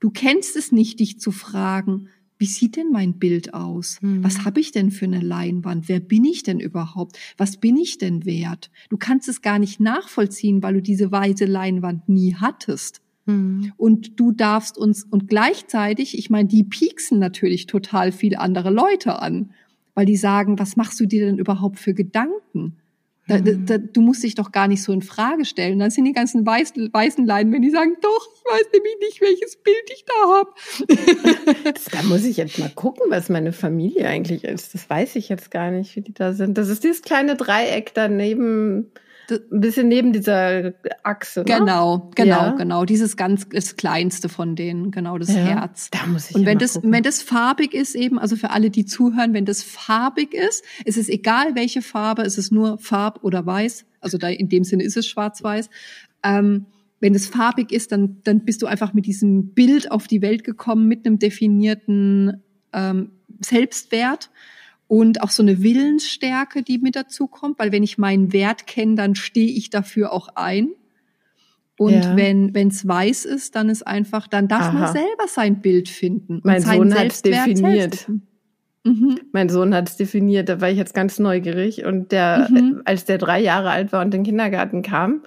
[0.00, 2.08] Du kennst es nicht, dich zu fragen,
[2.38, 3.98] wie sieht denn mein Bild aus?
[4.00, 4.22] Hm.
[4.22, 5.88] Was habe ich denn für eine Leinwand?
[5.88, 7.18] Wer bin ich denn überhaupt?
[7.36, 8.70] Was bin ich denn wert?
[8.88, 13.00] Du kannst es gar nicht nachvollziehen, weil du diese weiße Leinwand nie hattest.
[13.26, 13.72] Hm.
[13.76, 19.20] Und du darfst uns, und gleichzeitig, ich meine, die pieksen natürlich total viele andere Leute
[19.20, 19.52] an
[19.94, 22.76] weil die sagen, was machst du dir denn überhaupt für Gedanken?
[23.26, 25.78] Da, da, du musst dich doch gar nicht so in Frage stellen.
[25.78, 29.20] Dann sind die ganzen Weiß, weißen Leiden, wenn die sagen, doch, ich weiß nämlich nicht,
[29.22, 31.74] welches Bild ich da habe.
[31.92, 34.74] da muss ich jetzt mal gucken, was meine Familie eigentlich ist.
[34.74, 36.58] Das weiß ich jetzt gar nicht, wie die da sind.
[36.58, 38.90] Das ist dieses kleine Dreieck daneben
[39.30, 40.72] ein bisschen neben dieser
[41.02, 41.40] Achse.
[41.40, 41.46] Ne?
[41.46, 42.50] Genau, genau, ja.
[42.50, 42.84] genau.
[42.84, 45.90] Dieses ganz das kleinste von denen, genau das ja, Herz.
[45.90, 46.92] Da muss ich Und wenn das, gucken.
[46.92, 50.98] wenn das farbig ist, eben, also für alle, die zuhören, wenn das farbig ist, ist
[50.98, 53.84] es egal, welche Farbe, ist es nur Farb oder Weiß.
[54.00, 55.70] Also da in dem Sinne ist es Schwarz-Weiß.
[56.22, 56.66] Ähm,
[57.00, 60.44] wenn es farbig ist, dann, dann bist du einfach mit diesem Bild auf die Welt
[60.44, 63.10] gekommen, mit einem definierten ähm,
[63.40, 64.30] Selbstwert
[64.94, 68.94] und auch so eine Willensstärke, die mit dazu kommt, weil wenn ich meinen Wert kenne,
[68.94, 70.68] dann stehe ich dafür auch ein.
[71.76, 72.16] Und ja.
[72.16, 74.72] wenn es weiß ist, dann ist einfach, dann darf Aha.
[74.72, 76.40] man selber sein Bild finden.
[76.44, 78.06] Mein Sohn hat es definiert.
[78.84, 79.18] Mhm.
[79.32, 81.84] Mein Sohn hat es definiert, da war ich jetzt ganz neugierig.
[81.84, 82.82] Und der, mhm.
[82.84, 85.22] als der drei Jahre alt war und in den Kindergarten kam,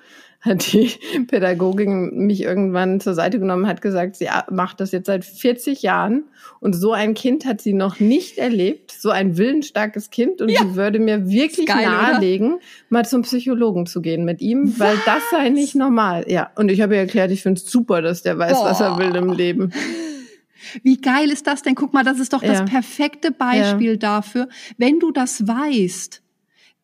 [0.47, 0.91] hat die
[1.27, 6.23] Pädagogin mich irgendwann zur Seite genommen, hat gesagt, sie macht das jetzt seit 40 Jahren
[6.59, 10.61] und so ein Kind hat sie noch nicht erlebt, so ein willensstarkes Kind und ja.
[10.61, 12.61] sie würde mir wirklich geil, nahelegen, oder?
[12.89, 14.79] mal zum Psychologen zu gehen mit ihm, was?
[14.79, 16.25] weil das sei nicht normal.
[16.27, 18.65] Ja, und ich habe ihr erklärt, ich finde es super, dass der weiß, Boah.
[18.65, 19.71] was er will im Leben.
[20.83, 21.75] Wie geil ist das denn?
[21.75, 22.51] Guck mal, das ist doch ja.
[22.51, 23.97] das perfekte Beispiel ja.
[23.97, 24.49] dafür.
[24.77, 26.21] Wenn du das weißt,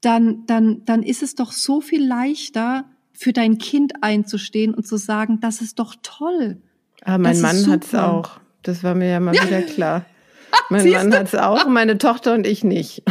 [0.01, 2.85] dann, dann, dann ist es doch so viel leichter,
[3.23, 6.57] für dein Kind einzustehen und zu sagen, das ist doch toll.
[7.03, 8.39] Ah, mein Mann hat es auch.
[8.61, 9.45] Das war mir ja mal ja.
[9.45, 10.05] wieder klar.
[10.69, 13.01] Mein Siehst Mann hat es auch, meine Tochter und ich nicht.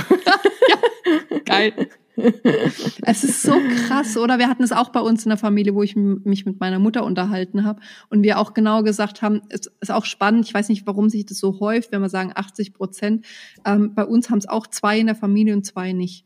[0.68, 1.88] ja, geil.
[3.02, 3.54] es ist so
[3.86, 4.38] krass, oder?
[4.38, 7.04] Wir hatten es auch bei uns in der Familie, wo ich mich mit meiner Mutter
[7.04, 10.86] unterhalten habe und wir auch genau gesagt haben, es ist auch spannend, ich weiß nicht,
[10.86, 13.26] warum sich das so häuft, wenn wir sagen 80 Prozent.
[13.64, 16.24] Ähm, bei uns haben es auch zwei in der Familie und zwei nicht.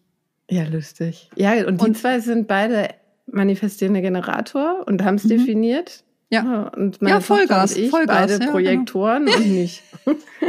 [0.51, 1.31] Ja, lustig.
[1.35, 2.91] Ja, und die und, zwei sind beide
[3.27, 5.29] manifestierender Generator und haben es mhm.
[5.29, 6.05] definiert.
[6.29, 6.73] Ja.
[6.77, 8.51] Und meine ja, Vollgas, und ich, Vollgas, beide ja, genau.
[8.51, 9.39] Projektoren genau.
[9.39, 9.83] und nicht.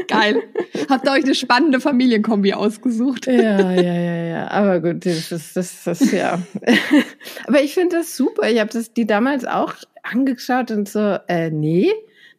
[0.08, 0.42] Geil.
[0.90, 3.28] Habt ihr euch eine spannende Familienkombi ausgesucht?
[3.28, 4.48] Ja, ja, ja, ja.
[4.52, 6.42] Aber gut, das ist, das, das, ja.
[7.48, 8.50] Aber ich finde das super.
[8.50, 11.92] Ich habe das die damals auch angeschaut und so, äh, nee,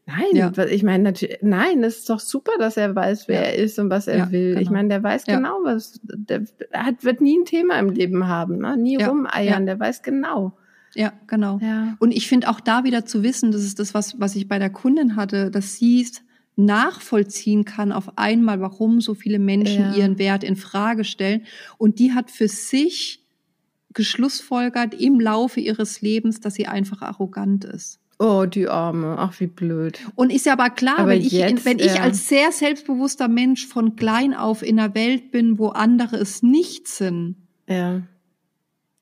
[0.08, 0.50] Nein, ja.
[0.70, 3.46] ich meine natürlich, nein, es ist doch super, dass er weiß, wer ja.
[3.48, 4.50] er ist und was er ja, will.
[4.50, 4.60] Genau.
[4.62, 8.56] Ich meine, der weiß genau, was, der hat, wird nie ein Thema im Leben haben,
[8.56, 8.78] ne?
[8.78, 10.56] nie rumeiern, der weiß genau.
[10.94, 11.58] Ja, genau.
[11.60, 11.94] Ja.
[11.98, 14.58] Und ich finde auch da wieder zu wissen, das ist das, was, was ich bei
[14.58, 16.22] der Kundin hatte, dass sie es
[16.56, 21.42] nachvollziehen kann auf einmal, warum so viele Menschen ihren Wert in Frage stellen.
[21.76, 23.22] Und die hat für sich
[23.92, 28.00] geschlussfolgert im Laufe ihres Lebens, dass sie einfach arrogant ist.
[28.18, 29.14] Oh, die Arme.
[29.16, 30.00] Ach, wie blöd.
[30.16, 33.66] Und ist ja aber klar, aber wenn, ich, jetzt, wenn ich als sehr selbstbewusster Mensch
[33.66, 37.36] von klein auf in einer Welt bin, wo andere es nicht sind,
[37.68, 38.02] ja.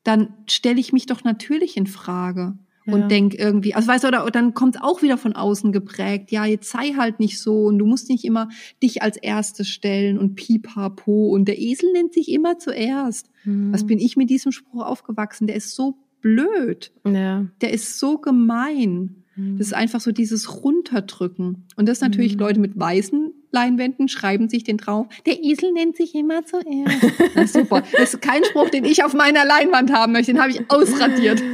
[0.03, 2.93] dann stelle ich mich doch natürlich in Frage ja.
[2.93, 6.31] und denk irgendwie, also weißt du, oder, dann kommt es auch wieder von außen geprägt,
[6.31, 8.49] ja, jetzt sei halt nicht so und du musst nicht immer
[8.83, 13.31] dich als Erstes stellen und pipapo und der Esel nennt sich immer zuerst.
[13.43, 13.73] Hm.
[13.73, 15.47] Was bin ich mit diesem Spruch aufgewachsen?
[15.47, 16.91] Der ist so blöd.
[17.05, 17.45] Ja.
[17.61, 19.23] Der ist so gemein.
[19.35, 19.57] Mhm.
[19.57, 21.65] Das ist einfach so dieses Runterdrücken.
[21.75, 22.39] Und das natürlich mhm.
[22.39, 25.07] Leute mit weißen Leinwänden schreiben sich den drauf.
[25.25, 26.97] Der Esel nennt sich immer zuerst.
[27.35, 27.83] Na, super.
[27.93, 30.33] Das ist kein Spruch, den ich auf meiner Leinwand haben möchte.
[30.33, 31.41] Den habe ich ausradiert.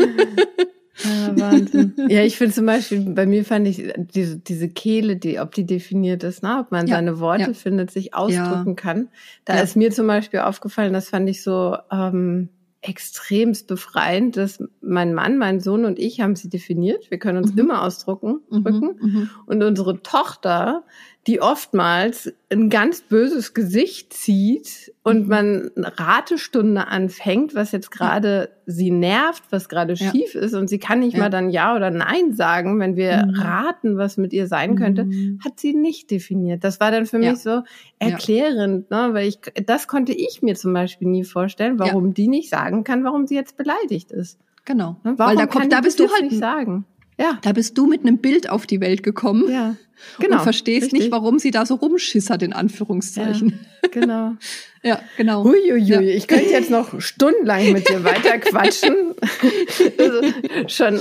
[1.03, 1.93] Ja, Wahnsinn.
[2.07, 5.65] ja, ich finde zum Beispiel, bei mir fand ich diese, diese Kehle, die, ob die
[5.65, 6.59] definiert ist, ne?
[6.59, 7.53] ob man ja, seine Worte ja.
[7.53, 8.75] findet, sich ausdrücken ja.
[8.75, 9.07] kann.
[9.43, 12.49] Da ist mir zum Beispiel aufgefallen, das fand ich so, ähm,
[12.83, 17.09] extremst befreiend, dass mein Mann, mein Sohn und ich haben sie definiert.
[17.09, 17.59] Wir können uns mhm.
[17.59, 18.63] immer ausdrucken, mhm.
[18.63, 18.99] drücken.
[19.01, 19.29] Mhm.
[19.45, 20.83] Und unsere Tochter
[21.25, 25.27] die oftmals ein ganz böses Gesicht zieht und mhm.
[25.29, 30.11] man eine Ratestunde anfängt, was jetzt gerade sie nervt, was gerade ja.
[30.11, 31.21] schief ist und sie kann nicht ja.
[31.21, 33.39] mal dann Ja oder Nein sagen, wenn wir mhm.
[33.39, 35.39] raten, was mit ihr sein könnte, mhm.
[35.43, 36.63] hat sie nicht definiert.
[36.65, 37.31] Das war dann für ja.
[37.31, 37.63] mich so
[37.99, 39.09] erklärend, ne?
[39.13, 43.05] weil ich, das konnte ich mir zum Beispiel nie vorstellen, warum die nicht sagen kann,
[43.05, 44.39] warum sie jetzt beleidigt ist.
[44.65, 44.97] Genau.
[45.03, 45.13] Ne?
[45.17, 46.85] Warum weil da kommt, da bist du halt nicht sagen.
[47.17, 47.37] Ja.
[47.41, 49.49] Da bist du mit einem Bild auf die Welt gekommen.
[49.49, 49.75] Ja.
[50.19, 50.37] Genau.
[50.37, 51.01] Und verstehst richtig.
[51.01, 53.59] nicht, warum sie da so rumschissert, in Anführungszeichen.
[53.83, 54.31] Ja, genau.
[54.83, 55.43] ja, genau.
[55.43, 56.01] Huiuiui, ja.
[56.01, 59.13] ich könnte jetzt noch stundenlang mit dir weiter quatschen.
[59.97, 60.21] also
[60.67, 60.99] schon,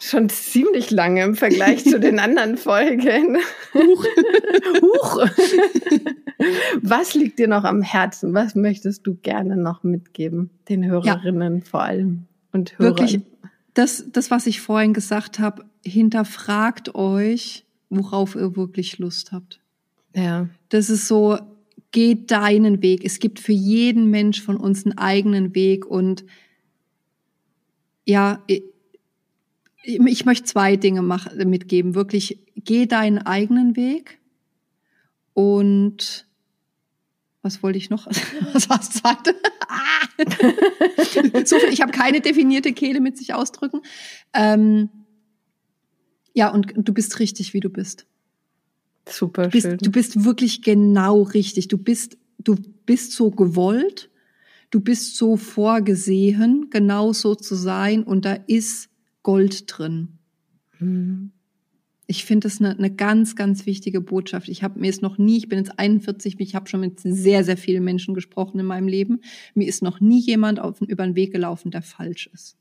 [0.00, 3.38] schon ziemlich lange im Vergleich zu den anderen Folgen.
[3.74, 4.04] Huch.
[4.82, 5.26] Huch.
[6.82, 8.34] Was liegt dir noch am Herzen?
[8.34, 10.50] Was möchtest du gerne noch mitgeben?
[10.68, 11.64] Den Hörerinnen ja.
[11.64, 12.98] vor allem und Hörern.
[12.98, 13.20] Wirklich
[13.74, 19.60] das, das, was ich vorhin gesagt habe, hinterfragt euch, worauf ihr wirklich Lust habt.
[20.14, 20.48] Ja.
[20.68, 21.38] Das ist so,
[21.92, 23.04] geht deinen Weg.
[23.04, 26.24] Es gibt für jeden Mensch von uns einen eigenen Weg und
[28.04, 28.62] ja, ich,
[29.84, 31.94] ich möchte zwei Dinge mach, mitgeben.
[31.94, 34.18] Wirklich, geh deinen eigenen Weg
[35.34, 36.26] und
[37.42, 38.06] was wollte ich noch?
[38.54, 39.34] Was war das zweite?
[39.68, 40.04] Ah!
[41.44, 43.82] so viel, ich habe keine definierte Kehle mit sich ausdrücken.
[44.32, 44.88] Ähm,
[46.34, 48.06] ja, und du bist richtig, wie du bist.
[49.08, 49.78] Super du bist, schön.
[49.78, 51.68] Du bist wirklich genau richtig.
[51.68, 54.10] Du bist, du bist so gewollt.
[54.70, 58.02] Du bist so vorgesehen, genau so zu sein.
[58.02, 58.90] Und da ist
[59.22, 60.18] Gold drin.
[60.80, 61.30] Mhm.
[62.06, 64.48] Ich finde das eine, eine ganz, ganz wichtige Botschaft.
[64.48, 67.44] Ich habe mir es noch nie, ich bin jetzt 41, ich habe schon mit sehr,
[67.44, 69.20] sehr vielen Menschen gesprochen in meinem Leben.
[69.54, 72.58] Mir ist noch nie jemand auf, über den Weg gelaufen, der falsch ist.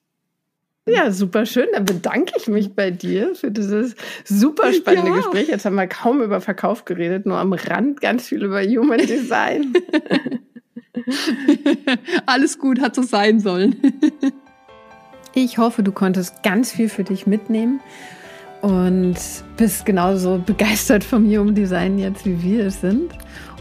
[0.85, 1.67] Ja, super schön.
[1.73, 5.17] Dann bedanke ich mich bei dir für dieses super spannende ja.
[5.17, 5.47] Gespräch.
[5.47, 9.73] Jetzt haben wir kaum über Verkauf geredet, nur am Rand ganz viel über Human Design.
[12.25, 13.77] Alles gut, hat so sein sollen.
[15.33, 17.79] ich hoffe, du konntest ganz viel für dich mitnehmen
[18.61, 19.15] und
[19.55, 23.13] bist genauso begeistert vom Human Design jetzt, wie wir es sind.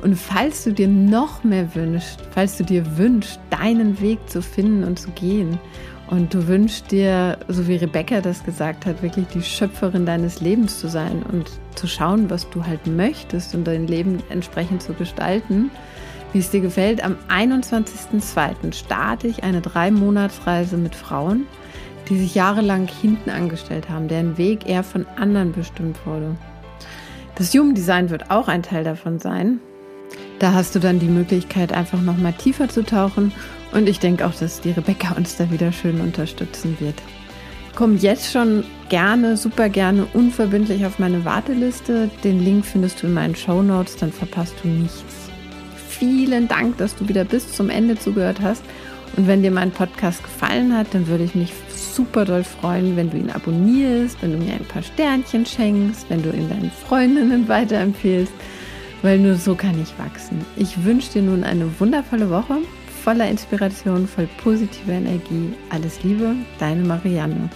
[0.03, 4.83] Und falls du dir noch mehr wünschst, falls du dir wünschst, deinen Weg zu finden
[4.83, 5.61] und zu gehen,
[6.13, 10.79] und du wünschst dir, so wie Rebecca das gesagt hat, wirklich die Schöpferin deines Lebens
[10.79, 15.71] zu sein und zu schauen, was du halt möchtest und dein Leben entsprechend zu gestalten,
[16.33, 17.03] wie es dir gefällt.
[17.03, 18.73] Am 21.02.
[18.73, 21.47] starte ich eine Drei-Monats-Reise mit Frauen
[22.09, 26.37] die sich jahrelang hinten angestellt haben, deren Weg eher von anderen bestimmt wurde.
[27.37, 29.61] Das Human Design wird auch ein Teil davon sein.
[30.39, 33.33] Da hast du dann die Möglichkeit, einfach nochmal tiefer zu tauchen.
[33.73, 36.97] Und ich denke auch, dass die Rebecca uns da wieder schön unterstützen wird.
[37.75, 42.11] Komm jetzt schon gerne, super gerne, unverbindlich auf meine Warteliste.
[42.23, 45.31] Den Link findest du in meinen Show Notes, dann verpasst du nichts.
[45.89, 48.63] Vielen Dank, dass du wieder bis zum Ende zugehört hast.
[49.17, 51.53] Und wenn dir mein Podcast gefallen hat, dann würde ich mich
[51.95, 56.23] super doll freuen, wenn du ihn abonnierst, wenn du mir ein paar Sternchen schenkst, wenn
[56.23, 58.33] du ihn deinen Freundinnen weiterempfehlst,
[59.03, 60.45] weil nur so kann ich wachsen.
[60.57, 62.59] Ich wünsche dir nun eine wundervolle Woche,
[63.05, 65.55] voller Inspiration, voll positiver Energie.
[65.71, 67.51] Alles Liebe, deine Marianne.